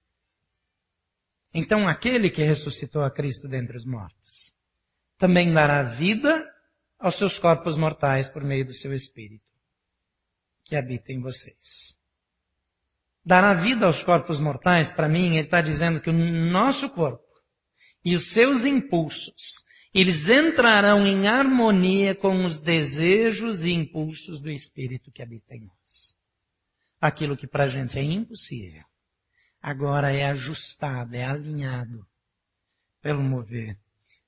então 1.54 1.88
aquele 1.88 2.30
que 2.30 2.43
ressuscitou 2.43 3.04
a 3.04 3.12
Cristo 3.12 3.47
dentre 3.47 3.78
os 3.78 3.86
mortos 3.86 4.56
também 5.17 5.52
dará 5.52 5.84
vida 5.84 6.47
aos 7.00 7.15
seus 7.15 7.38
corpos 7.38 7.78
mortais 7.78 8.28
por 8.28 8.43
meio 8.43 8.65
do 8.65 8.73
seu 8.73 8.93
espírito 8.93 9.52
que 10.63 10.76
habita 10.76 11.12
em 11.12 11.21
vocês. 11.21 11.97
Dará 13.23 13.54
vida 13.54 13.86
aos 13.86 14.04
corpos 14.04 14.39
mortais, 14.39 14.91
para 14.91 15.08
mim, 15.08 15.36
ele 15.36 15.39
está 15.39 15.62
dizendo 15.62 16.00
que 16.00 16.10
o 16.10 16.13
nosso 16.13 16.89
corpo 16.89 17.26
e 18.04 18.15
os 18.15 18.32
seus 18.32 18.65
impulsos 18.65 19.65
eles 20.00 20.30
entrarão 20.30 21.08
em 21.08 21.28
harmonia 21.28 22.14
com 22.14 22.46
os 22.46 22.62
desejos 22.62 23.64
e 23.64 23.72
impulsos 23.72 24.40
do 24.40 24.48
Espírito 24.48 25.12
que 25.12 25.24
habita 25.24 25.56
em 25.56 25.62
nós. 25.62 26.16
Aquilo 27.02 27.36
que 27.36 27.48
para 27.48 27.64
a 27.64 27.68
gente 27.68 27.98
é 27.98 28.04
impossível, 28.04 28.84
agora 29.60 30.16
é 30.16 30.26
ajustado, 30.26 31.16
é 31.16 31.26
alinhado 31.26 32.06
pelo 33.02 33.24
mover 33.24 33.76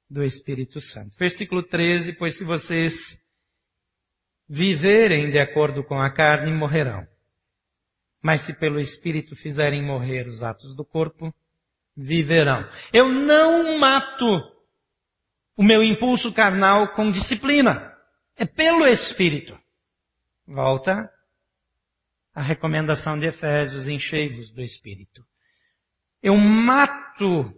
do 0.10 0.24
Espírito 0.24 0.80
Santo. 0.80 1.16
Versículo 1.20 1.62
13, 1.62 2.14
pois 2.14 2.36
se 2.36 2.44
vocês 2.44 3.24
viverem 4.48 5.30
de 5.30 5.40
acordo 5.40 5.84
com 5.84 6.00
a 6.00 6.10
carne, 6.12 6.52
morrerão. 6.52 7.08
Mas 8.24 8.42
se 8.42 8.54
pelo 8.54 8.80
Espírito 8.80 9.36
fizerem 9.36 9.86
morrer 9.86 10.28
os 10.28 10.42
atos 10.42 10.76
do 10.76 10.84
corpo, 10.84 11.32
viverão. 11.96 12.68
Eu 12.92 13.08
não 13.08 13.78
mato 13.78 14.59
o 15.60 15.64
meu 15.64 15.84
impulso 15.84 16.32
carnal 16.32 16.94
com 16.94 17.10
disciplina. 17.10 17.94
É 18.38 18.46
pelo 18.46 18.88
Espírito. 18.88 19.60
Volta 20.48 21.12
a 22.34 22.42
recomendação 22.42 23.20
de 23.20 23.26
Efésios, 23.26 23.86
enchei-vos 23.86 24.50
do 24.52 24.62
Espírito. 24.62 25.22
Eu 26.24 26.38
mato 26.38 27.54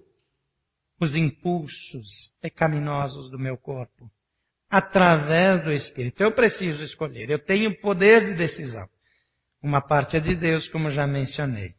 os 0.99 1.15
impulsos 1.15 2.33
pecaminosos 2.41 3.29
do 3.29 3.37
meu 3.37 3.55
corpo 3.55 4.11
através 4.67 5.61
do 5.61 5.71
Espírito. 5.71 6.23
Eu 6.23 6.33
preciso 6.33 6.83
escolher. 6.83 7.29
Eu 7.29 7.37
tenho 7.37 7.79
poder 7.81 8.25
de 8.25 8.33
decisão. 8.33 8.89
Uma 9.61 9.79
parte 9.79 10.17
é 10.17 10.19
de 10.19 10.35
Deus, 10.35 10.67
como 10.67 10.89
já 10.89 11.05
mencionei. 11.05 11.75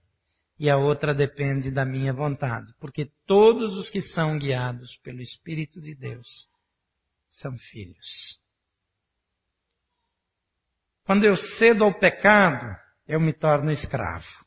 E 0.63 0.71
a 0.71 0.77
outra 0.77 1.13
depende 1.13 1.73
da 1.73 1.85
minha 1.85 2.13
vontade. 2.13 2.73
Porque 2.79 3.11
todos 3.27 3.77
os 3.77 3.91
que 3.91 4.01
são 4.01 4.39
guiados 4.39 4.97
pelo 4.97 5.21
Espírito 5.21 5.81
de 5.81 5.93
Deus 5.93 6.49
são 7.29 7.59
filhos. 7.59 8.41
Quando 11.03 11.25
eu 11.25 11.37
cedo 11.37 11.83
ao 11.83 11.93
pecado, 11.93 12.65
eu 13.09 13.19
me 13.19 13.33
torno 13.33 13.73
escravo. 13.73 14.47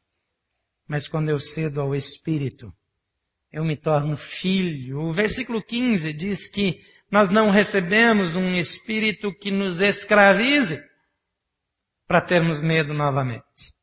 Mas 0.87 1.05
quando 1.05 1.27
eu 1.27 1.37
cedo 1.37 1.81
ao 1.81 1.93
Espírito, 1.93 2.73
eu 3.51 3.65
me 3.65 3.75
torno 3.75 4.15
filho. 4.15 5.01
O 5.01 5.11
versículo 5.11 5.61
15 5.61 6.13
diz 6.13 6.49
que 6.49 6.79
nós 7.11 7.29
não 7.29 7.49
recebemos 7.49 8.37
um 8.37 8.55
Espírito 8.55 9.37
que 9.37 9.51
nos 9.51 9.81
escravize 9.81 10.81
para 12.07 12.21
termos 12.21 12.61
medo 12.61 12.93
novamente. 12.93 13.74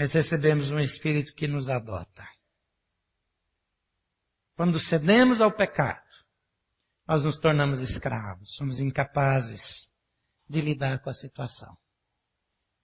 Mas 0.00 0.14
recebemos 0.14 0.70
um 0.70 0.78
Espírito 0.78 1.34
que 1.34 1.46
nos 1.46 1.68
adota. 1.68 2.26
Quando 4.56 4.80
cedemos 4.80 5.42
ao 5.42 5.54
pecado, 5.54 6.08
nós 7.06 7.26
nos 7.26 7.38
tornamos 7.38 7.80
escravos, 7.80 8.54
somos 8.54 8.80
incapazes 8.80 9.94
de 10.48 10.62
lidar 10.62 11.02
com 11.02 11.10
a 11.10 11.12
situação 11.12 11.76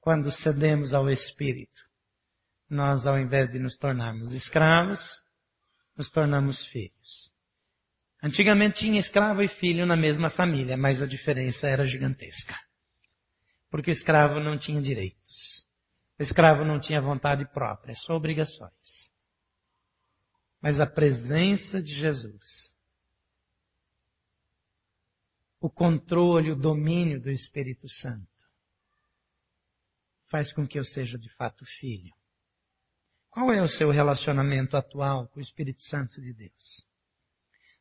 quando 0.07 0.31
cedemos 0.31 0.95
ao 0.95 1.11
Espírito, 1.11 1.83
nós, 2.71 3.09
ao 3.09 3.19
invés 3.19 3.51
de 3.51 3.59
nos 3.59 3.77
tornarmos 3.77 4.35
escravos, 4.35 5.21
nos 5.97 6.09
tornamos 6.09 6.65
filhos. 6.65 7.35
Antigamente 8.23 8.79
tinha 8.79 9.01
escravo 9.01 9.43
e 9.43 9.49
filho 9.49 9.85
na 9.85 9.97
mesma 9.97 10.31
família, 10.31 10.77
mas 10.77 11.03
a 11.03 11.09
diferença 11.09 11.67
era 11.67 11.85
gigantesca. 11.85 12.55
Porque 13.69 13.91
o 13.91 13.93
escravo 13.93 14.39
não 14.39 14.57
tinha 14.57 14.81
direitos. 14.81 15.66
O 16.19 16.23
escravo 16.23 16.65
não 16.65 16.81
tinha 16.81 17.01
vontade 17.01 17.47
própria, 17.47 17.95
só 17.95 18.15
obrigações. 18.15 19.13
Mas 20.61 20.81
a 20.81 20.87
presença 20.87 21.83
de 21.83 21.95
Jesus, 21.95 22.77
o 25.61 25.69
controle, 25.69 26.51
o 26.51 26.57
domínio 26.57 27.21
do 27.21 27.31
Espírito 27.31 27.89
Santo, 27.89 28.27
faz 30.25 30.53
com 30.53 30.67
que 30.67 30.79
eu 30.79 30.85
seja 30.85 31.19
de 31.19 31.29
fato 31.35 31.65
filho. 31.65 32.15
Qual 33.31 33.53
é 33.53 33.61
o 33.61 33.69
seu 33.69 33.91
relacionamento 33.91 34.77
atual 34.77 35.29
com 35.29 35.39
o 35.39 35.43
Espírito 35.43 35.83
Santo 35.83 36.21
de 36.23 36.33
Deus? 36.33 36.89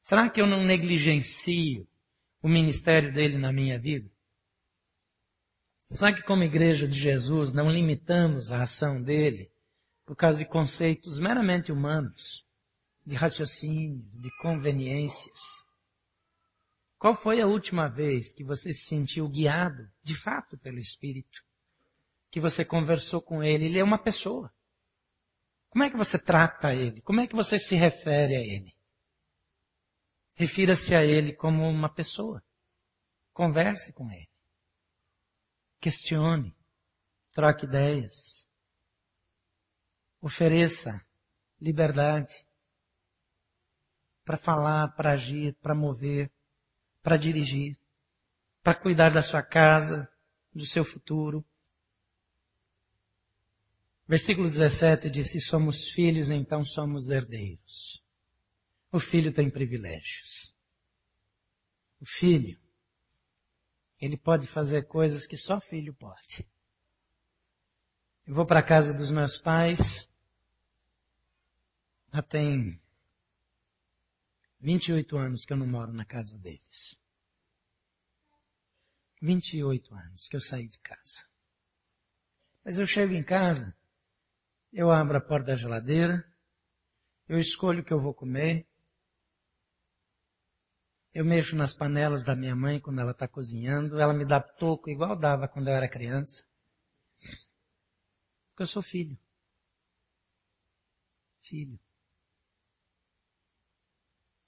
Será 0.02 0.30
que 0.30 0.42
eu 0.42 0.46
não 0.46 0.64
negligencio 0.66 1.88
o 2.42 2.50
ministério 2.50 3.12
dele 3.14 3.38
na 3.38 3.52
minha 3.52 3.80
vida? 3.80 4.12
Será 5.86 6.14
que 6.14 6.24
como 6.24 6.44
igreja 6.44 6.88
de 6.88 6.98
Jesus 6.98 7.52
não 7.52 7.70
limitamos 7.70 8.52
a 8.52 8.64
ação 8.64 9.02
dele 9.02 9.52
por 10.06 10.16
causa 10.16 10.40
de 10.40 10.46
conceitos 10.46 11.20
meramente 11.20 11.72
humanos, 11.72 12.46
de 13.06 13.16
raciocínios, 13.16 14.20
de 14.20 14.30
conveniências? 14.38 15.66
Qual 16.98 17.14
foi 17.14 17.42
a 17.42 17.48
última 17.48 17.88
vez 17.88 18.34
que 18.34 18.44
você 18.44 18.74
se 18.74 18.86
sentiu 18.86 19.28
guiado, 19.30 19.90
de 20.04 20.16
fato, 20.16 20.58
pelo 20.58 20.80
Espírito? 20.80 21.46
que 22.36 22.40
você 22.42 22.66
conversou 22.66 23.22
com 23.22 23.42
ele. 23.42 23.64
Ele 23.64 23.80
é 23.80 23.84
uma 23.84 23.98
pessoa. 23.98 24.54
Como 25.70 25.86
é 25.86 25.90
que 25.90 25.96
você 25.96 26.20
trata 26.20 26.76
ele? 26.76 27.00
Como 27.00 27.22
é 27.22 27.28
que 27.28 27.34
você 27.34 27.58
se 27.58 27.78
refere 27.78 28.36
a 28.36 28.42
ele? 28.42 28.76
Refira-se 30.36 30.94
a 30.94 31.02
ele 31.02 31.32
como 31.32 31.64
uma 31.64 31.88
pessoa. 31.88 32.44
Converse 33.32 33.94
com 33.94 34.12
ele. 34.12 34.28
Questione. 35.80 36.56
Troque 37.32 37.66
ideias. 37.66 38.50
Ofereça 40.22 41.06
liberdade 41.62 42.34
para 44.24 44.38
falar, 44.38 44.90
para 44.96 45.12
agir, 45.12 45.56
para 45.62 45.76
mover, 45.76 46.32
para 47.04 47.18
dirigir, 47.18 47.78
para 48.64 48.74
cuidar 48.74 49.14
da 49.14 49.22
sua 49.22 49.44
casa, 49.44 50.10
do 50.54 50.66
seu 50.66 50.84
futuro, 50.84 51.46
Versículo 54.08 54.48
17 54.48 55.10
diz, 55.10 55.32
se 55.32 55.42
somos 55.42 55.90
filhos, 55.90 56.30
então 56.30 56.64
somos 56.64 57.10
herdeiros. 57.10 58.04
O 58.92 59.00
filho 59.00 59.34
tem 59.34 59.50
privilégios. 59.50 60.54
O 62.00 62.06
filho, 62.06 62.60
ele 64.00 64.18
pode 64.18 64.48
fazer 64.48 64.88
coisas 64.88 65.26
que 65.26 65.38
só 65.38 65.60
filho 65.60 65.94
pode. 65.94 66.48
Eu 68.26 68.34
vou 68.34 68.46
para 68.46 68.60
a 68.60 68.66
casa 68.66 68.94
dos 68.94 69.12
meus 69.12 69.38
pais, 69.38 70.12
já 72.14 72.22
tem 72.22 72.82
28 74.60 75.18
anos 75.18 75.46
que 75.46 75.54
eu 75.54 75.58
não 75.58 75.68
moro 75.68 75.94
na 75.94 76.06
casa 76.06 76.38
deles. 76.40 77.00
28 79.22 79.94
anos 79.94 80.28
que 80.28 80.36
eu 80.36 80.42
saí 80.42 80.68
de 80.68 80.80
casa. 80.80 81.24
Mas 82.64 82.80
eu 82.80 82.88
chego 82.88 83.14
em 83.14 83.24
casa, 83.24 83.76
eu 84.74 84.92
abro 84.92 85.18
a 85.18 85.22
porta 85.22 85.48
da 85.48 85.56
geladeira, 85.56 86.26
eu 87.30 87.38
escolho 87.38 87.82
o 87.82 87.84
que 87.84 87.94
eu 87.94 88.00
vou 88.00 88.14
comer, 88.14 88.68
eu 91.16 91.26
mexo 91.26 91.56
nas 91.56 91.74
panelas 91.74 92.24
da 92.24 92.36
minha 92.36 92.56
mãe 92.56 92.80
quando 92.80 93.02
ela 93.02 93.12
está 93.12 93.28
cozinhando, 93.28 94.00
ela 94.00 94.14
me 94.14 94.24
dá 94.24 94.40
toco 94.40 94.90
igual 94.90 95.18
dava 95.18 95.48
quando 95.48 95.70
eu 95.70 95.74
era 95.74 95.90
criança. 95.90 96.46
Porque 98.50 98.62
eu 98.64 98.68
sou 98.68 98.84
filho. 98.84 99.18
Filho. 101.42 101.80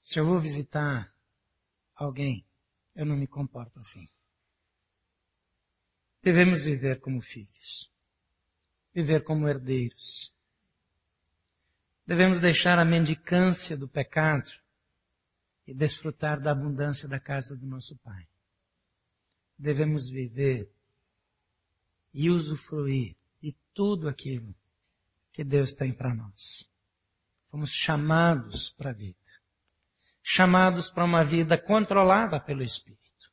Se 0.04 0.20
eu 0.20 0.26
vou 0.26 0.40
visitar 0.40 1.12
alguém, 1.96 2.46
eu 2.96 3.06
não 3.06 3.18
me 3.18 3.28
comporto 3.28 3.80
assim. 3.80 4.08
Devemos 6.22 6.64
viver 6.64 7.00
como 7.00 7.22
filhos 7.22 7.92
viver 8.98 9.24
como 9.24 9.48
herdeiros. 9.48 10.34
Devemos 12.04 12.40
deixar 12.40 12.80
a 12.80 12.86
mendicância 12.86 13.78
do 13.78 13.88
pecado 13.88 14.50
e 15.68 15.74
desfrutar 15.74 16.40
da 16.40 16.52
abundância 16.52 17.08
da 17.08 17.20
casa 17.20 17.56
do 17.56 17.68
nosso 17.68 17.98
Pai. 17.98 18.26
Devemos 19.60 20.10
viver 20.10 20.72
e 22.14 22.30
usufruir 22.30 23.16
de 23.42 23.54
tudo 23.74 24.08
aquilo 24.08 24.56
que 25.34 25.44
Deus 25.44 25.74
tem 25.74 25.94
para 25.94 26.16
nós. 26.16 26.72
Fomos 27.52 27.70
chamados 27.70 28.70
para 28.70 28.92
a 28.92 28.94
vida. 28.94 29.18
Chamados 30.24 30.90
para 30.90 31.06
uma 31.06 31.24
vida 31.24 31.58
controlada 31.58 32.40
pelo 32.40 32.64
Espírito. 32.64 33.32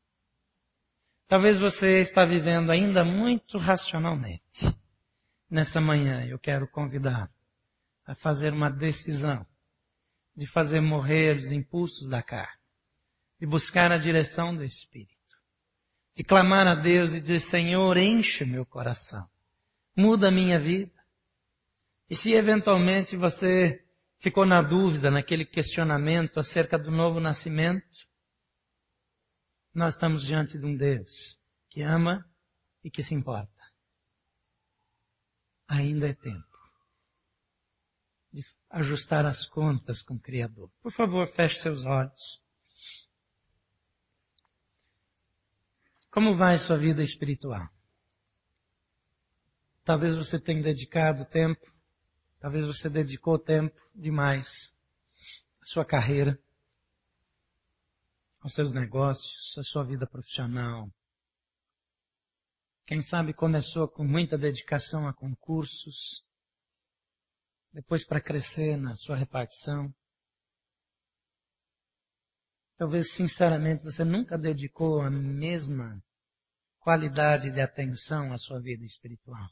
Talvez 1.27 1.59
você 1.59 2.01
está 2.01 2.25
vivendo 2.25 2.71
ainda 2.71 3.05
muito 3.05 3.59
racionalmente. 3.59 4.67
Nessa 5.49 5.81
manhã 5.81 6.27
eu 6.27 6.39
quero 6.39 6.69
convidar 6.69 7.33
a 8.05 8.15
fazer 8.15 8.53
uma 8.53 8.71
decisão 8.71 9.47
de 10.37 10.47
fazer 10.47 10.81
morrer 10.81 11.37
os 11.37 11.53
impulsos 11.53 12.09
da 12.09 12.23
carne, 12.23 12.61
de 13.39 13.47
buscar 13.47 13.93
a 13.93 13.99
direção 13.99 14.55
do 14.55 14.65
Espírito, 14.65 15.15
de 16.15 16.25
clamar 16.25 16.67
a 16.67 16.75
Deus 16.75 17.13
e 17.15 17.21
dizer, 17.21 17.41
Senhor, 17.41 17.97
enche 17.97 18.45
meu 18.45 18.65
coração, 18.67 19.29
muda 19.97 20.29
a 20.29 20.33
minha 20.33 20.59
vida. 20.59 20.93
E 22.09 22.17
se 22.17 22.33
eventualmente 22.33 23.17
você 23.17 23.85
ficou 24.19 24.45
na 24.47 24.63
dúvida, 24.63 25.11
naquele 25.11 25.45
questionamento 25.45 26.39
acerca 26.39 26.79
do 26.79 26.91
novo 26.91 27.21
nascimento, 27.21 28.09
nós 29.73 29.95
estamos 29.95 30.23
diante 30.23 30.59
de 30.59 30.65
um 30.65 30.77
Deus 30.77 31.39
que 31.69 31.83
ama 31.83 32.25
e 32.83 32.91
que 32.91 33.03
se 33.03 33.15
importa 33.15 33.55
ainda 35.67 36.09
é 36.09 36.15
tempo 36.15 36.54
de 38.35 38.45
ajustar 38.69 39.25
as 39.25 39.47
contas 39.47 40.03
com 40.03 40.15
o 40.15 40.21
Criador. 40.21 40.69
Por 40.83 40.91
favor, 40.91 41.25
feche 41.29 41.61
seus 41.61 41.85
olhos. 41.85 42.43
Como 46.11 46.35
vai 46.35 46.57
sua 46.57 46.77
vida 46.77 47.01
espiritual? 47.01 47.69
Talvez 49.85 50.17
você 50.17 50.41
tenha 50.41 50.63
dedicado 50.63 51.25
tempo, 51.27 51.65
talvez 52.41 52.67
você 52.67 52.91
dedicou 52.91 53.39
tempo 53.39 53.79
demais 53.95 54.75
à 55.61 55.67
sua 55.67 55.85
carreira, 55.85 56.37
aos 58.41 58.53
seus 58.53 58.73
negócios, 58.73 59.57
à 59.59 59.63
sua 59.63 59.85
vida 59.85 60.09
profissional. 60.09 60.91
Quem 62.85 63.01
sabe 63.01 63.33
começou 63.33 63.87
com 63.87 64.05
muita 64.05 64.37
dedicação 64.37 65.07
a 65.07 65.15
concursos, 65.15 66.25
depois 67.75 68.07
para 68.07 68.21
crescer 68.21 68.77
na 68.77 68.95
sua 68.95 69.17
repartição. 69.17 69.93
Talvez 72.79 73.13
sinceramente 73.13 73.83
você 73.83 74.05
nunca 74.05 74.39
dedicou 74.39 75.03
a 75.03 75.11
mesma 75.11 76.01
qualidade 76.79 77.51
de 77.51 77.61
atenção 77.61 78.33
à 78.33 78.39
sua 78.39 78.61
vida 78.61 78.85
espiritual. 78.85 79.49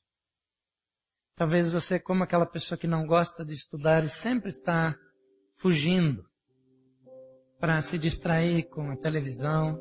Talvez 1.34 1.72
você, 1.72 1.98
como 1.98 2.22
aquela 2.22 2.46
pessoa 2.46 2.78
que 2.78 2.86
não 2.86 3.06
gosta 3.06 3.44
de 3.44 3.54
estudar 3.54 4.04
e 4.04 4.08
sempre 4.08 4.50
está 4.50 4.96
fugindo 5.56 6.24
para 7.58 7.80
se 7.80 7.98
distrair 7.98 8.68
com 8.68 8.90
a 8.90 8.96
televisão, 8.96 9.78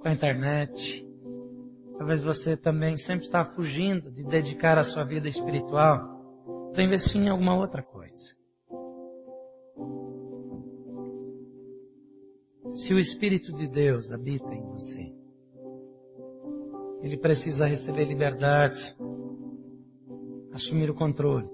com 0.00 0.08
a 0.08 0.12
internet. 0.12 1.04
Talvez 1.96 2.22
você 2.22 2.56
também 2.56 2.96
sempre 2.96 3.26
está 3.26 3.44
fugindo 3.44 4.10
de 4.10 4.24
dedicar 4.24 4.78
a 4.78 4.84
sua 4.84 5.04
vida 5.04 5.28
espiritual 5.28 6.17
para 6.72 6.82
investir 6.82 7.20
em 7.20 7.28
alguma 7.28 7.56
outra 7.56 7.82
coisa. 7.82 8.36
Se 12.74 12.94
o 12.94 12.98
Espírito 12.98 13.52
de 13.52 13.66
Deus 13.66 14.10
habita 14.12 14.54
em 14.54 14.62
você, 14.66 15.12
ele 17.02 17.16
precisa 17.16 17.66
receber 17.66 18.04
liberdade 18.04 18.96
assumir 20.52 20.90
o 20.90 20.94
controle. 20.94 21.48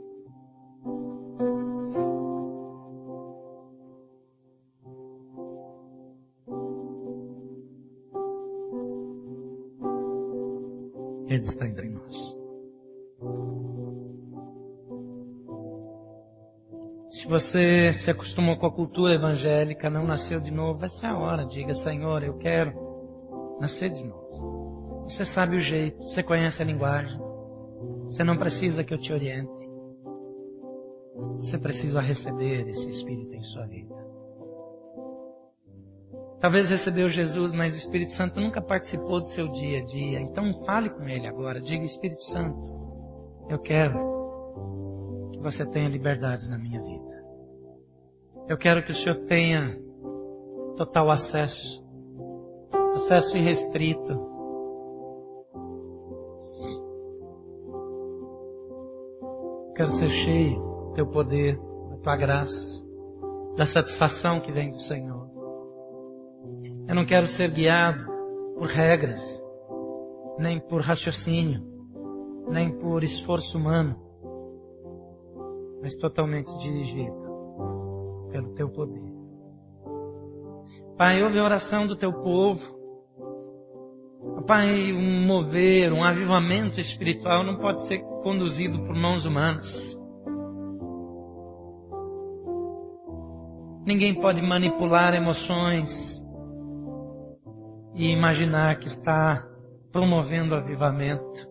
Você 17.55 17.93
se 18.01 18.11
acostumou 18.11 18.57
com 18.57 18.67
a 18.67 18.73
cultura 18.73 19.15
evangélica, 19.15 19.89
não 19.89 20.05
nasceu 20.05 20.41
de 20.41 20.51
novo, 20.51 20.85
essa 20.85 21.07
é 21.07 21.11
a 21.11 21.17
hora. 21.17 21.47
Diga, 21.47 21.73
Senhor, 21.73 22.25
eu 22.25 22.37
quero 22.37 22.75
nascer 23.61 23.91
de 23.91 24.03
novo. 24.03 25.05
Você 25.05 25.25
sabe 25.25 25.57
o 25.57 25.61
jeito, 25.61 26.03
você 26.03 26.21
conhece 26.21 26.61
a 26.61 26.65
linguagem. 26.65 27.17
Você 28.07 28.25
não 28.25 28.37
precisa 28.37 28.83
que 28.83 28.93
eu 28.93 28.99
te 28.99 29.13
oriente. 29.13 29.71
Você 31.37 31.57
precisa 31.57 32.01
receber 32.01 32.69
esse 32.69 32.91
Espírito 32.91 33.33
em 33.33 33.43
sua 33.43 33.67
vida. 33.67 33.95
Talvez 36.41 36.71
recebeu 36.71 37.07
Jesus, 37.07 37.55
mas 37.55 37.75
o 37.75 37.79
Espírito 37.79 38.11
Santo 38.11 38.41
nunca 38.41 38.61
participou 38.61 39.21
do 39.21 39.27
seu 39.27 39.47
dia 39.47 39.79
a 39.81 39.85
dia. 39.85 40.21
Então 40.21 40.65
fale 40.65 40.91
com 40.91 41.09
ele 41.09 41.29
agora. 41.29 41.61
Diga, 41.61 41.85
Espírito 41.85 42.25
Santo, 42.25 42.69
eu 43.49 43.61
quero 43.61 45.31
que 45.33 45.39
você 45.39 45.65
tenha 45.65 45.89
liberdade 45.89 46.51
na 46.51 46.59
minha 46.59 46.83
vida. 46.83 46.94
Eu 48.47 48.59
quero 48.59 48.85
que 48.85 48.91
o 48.91 48.95
Senhor 48.95 49.25
tenha 49.27 49.79
total 50.77 51.11
acesso, 51.11 51.83
acesso 52.95 53.39
irrestrito 53.39 54.35
Quero 59.75 59.91
ser 59.91 60.09
cheio 60.09 60.57
do 60.61 60.93
teu 60.93 61.07
poder, 61.07 61.59
da 61.91 61.97
tua 61.97 62.17
graça, 62.17 62.87
da 63.57 63.67
satisfação 63.67 64.41
que 64.41 64.53
vem 64.53 64.71
do 64.71 64.81
Senhor. 64.81 65.29
Eu 66.87 66.95
não 66.95 67.05
quero 67.05 67.27
ser 67.27 67.51
guiado 67.51 68.07
por 68.57 68.69
regras, 68.69 69.21
nem 70.39 70.61
por 70.61 70.81
raciocínio, 70.81 71.61
nem 72.47 72.71
por 72.79 73.03
esforço 73.03 73.59
humano, 73.59 73.97
mas 75.83 75.97
totalmente 75.97 76.57
dirigido 76.59 77.34
pelo 78.35 78.53
teu 78.53 78.69
poder. 78.69 79.01
Pai, 80.99 81.23
ouve 81.23 81.39
a 81.39 81.45
oração 81.45 81.87
do 81.87 81.95
teu 81.95 82.13
povo. 82.13 82.75
Pai, 84.45 84.93
um 84.93 85.25
mover, 85.25 85.93
um 85.93 86.03
avivamento 86.03 86.81
espiritual 86.81 87.45
não 87.45 87.59
pode 87.59 87.83
ser 87.83 88.01
conduzido 88.25 88.81
por 88.81 88.97
mãos 88.97 89.25
humanas. 89.25 89.97
Ninguém 93.87 94.21
pode 94.21 94.43
manipular 94.43 95.15
emoções 95.15 96.27
e 97.95 98.11
imaginar 98.11 98.81
que 98.81 98.89
está 98.89 99.47
promovendo 99.93 100.57
avivamento. 100.57 101.49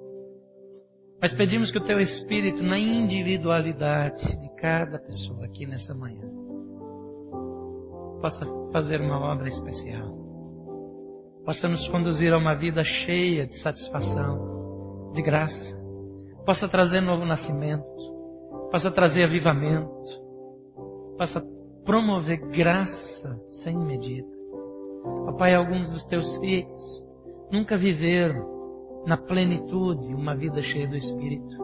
Mas 1.22 1.34
pedimos 1.34 1.72
que 1.72 1.78
o 1.78 1.86
teu 1.86 2.00
Espírito, 2.00 2.62
na 2.62 2.78
individualidade 2.78 4.38
de 4.42 4.54
cada 4.56 5.00
pessoa 5.00 5.46
aqui 5.46 5.66
nessa 5.66 5.94
manhã, 5.94 6.43
possa 8.24 8.48
fazer 8.72 9.02
uma 9.02 9.20
obra 9.20 9.50
especial. 9.50 10.18
Possa 11.46 11.68
nos 11.68 11.90
conduzir 11.90 12.34
a 12.34 12.38
uma 12.38 12.56
vida 12.56 12.82
cheia 12.82 13.46
de 13.46 13.56
satisfação, 13.56 15.12
de 15.14 15.22
graça 15.22 15.84
possa 16.46 16.68
trazer 16.68 17.02
novo 17.02 17.26
nascimento, 17.26 17.86
possa 18.72 18.92
trazer 18.92 19.26
avivamento, 19.26 20.22
possa 21.18 21.42
promover 21.86 22.38
graça 22.50 23.40
sem 23.50 23.78
medida. 23.78 24.28
Ó 25.28 25.34
Pai, 25.34 25.54
alguns 25.54 25.90
dos 25.90 26.06
teus 26.06 26.38
filhos 26.38 27.06
nunca 27.52 27.78
viveram 27.78 29.04
na 29.06 29.18
plenitude 29.18 30.14
uma 30.14 30.36
vida 30.36 30.62
cheia 30.62 30.88
do 30.88 30.96
Espírito. 30.96 31.64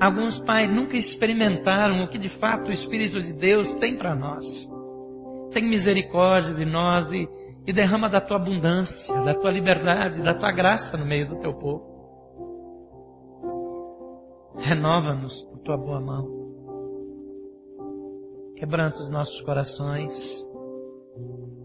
Alguns, 0.00 0.40
Pai, 0.40 0.66
nunca 0.66 0.96
experimentaram 0.96 2.04
o 2.04 2.08
que 2.08 2.18
de 2.18 2.28
fato 2.28 2.68
o 2.68 2.72
Espírito 2.72 3.20
de 3.20 3.32
Deus 3.32 3.74
tem 3.74 3.96
para 3.96 4.14
nós. 4.14 4.68
Tem 5.52 5.64
misericórdia 5.64 6.54
de 6.54 6.64
nós 6.64 7.10
e, 7.12 7.28
e 7.66 7.72
derrama 7.72 8.08
da 8.08 8.20
tua 8.20 8.36
abundância, 8.36 9.14
da 9.22 9.34
tua 9.34 9.50
liberdade, 9.50 10.22
da 10.22 10.34
tua 10.34 10.52
graça 10.52 10.96
no 10.96 11.04
meio 11.04 11.28
do 11.28 11.36
teu 11.40 11.54
povo. 11.54 11.90
Renova-nos 14.58 15.42
por 15.42 15.58
tua 15.60 15.76
boa 15.76 16.00
mão. 16.00 16.40
Quebranta 18.56 19.00
os 19.00 19.10
nossos 19.10 19.40
corações. 19.40 20.46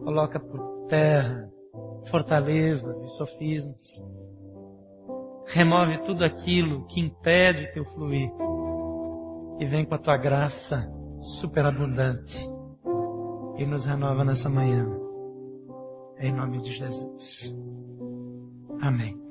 Coloca 0.03 0.39
por 0.39 0.87
terra 0.87 1.49
fortalezas 2.09 2.95
e 2.95 3.17
sofismas. 3.17 4.05
Remove 5.47 5.99
tudo 5.99 6.23
aquilo 6.23 6.85
que 6.87 6.99
impede 6.99 7.71
teu 7.73 7.85
fluir. 7.85 8.31
E 9.59 9.65
vem 9.65 9.85
com 9.85 9.95
a 9.95 9.99
tua 9.99 10.17
graça 10.17 10.89
superabundante. 11.21 12.54
E 13.57 13.65
nos 13.65 13.85
renova 13.85 14.23
nessa 14.23 14.49
manhã. 14.49 14.85
Em 16.19 16.33
nome 16.33 16.61
de 16.61 16.73
Jesus. 16.73 17.55
Amém. 18.81 19.24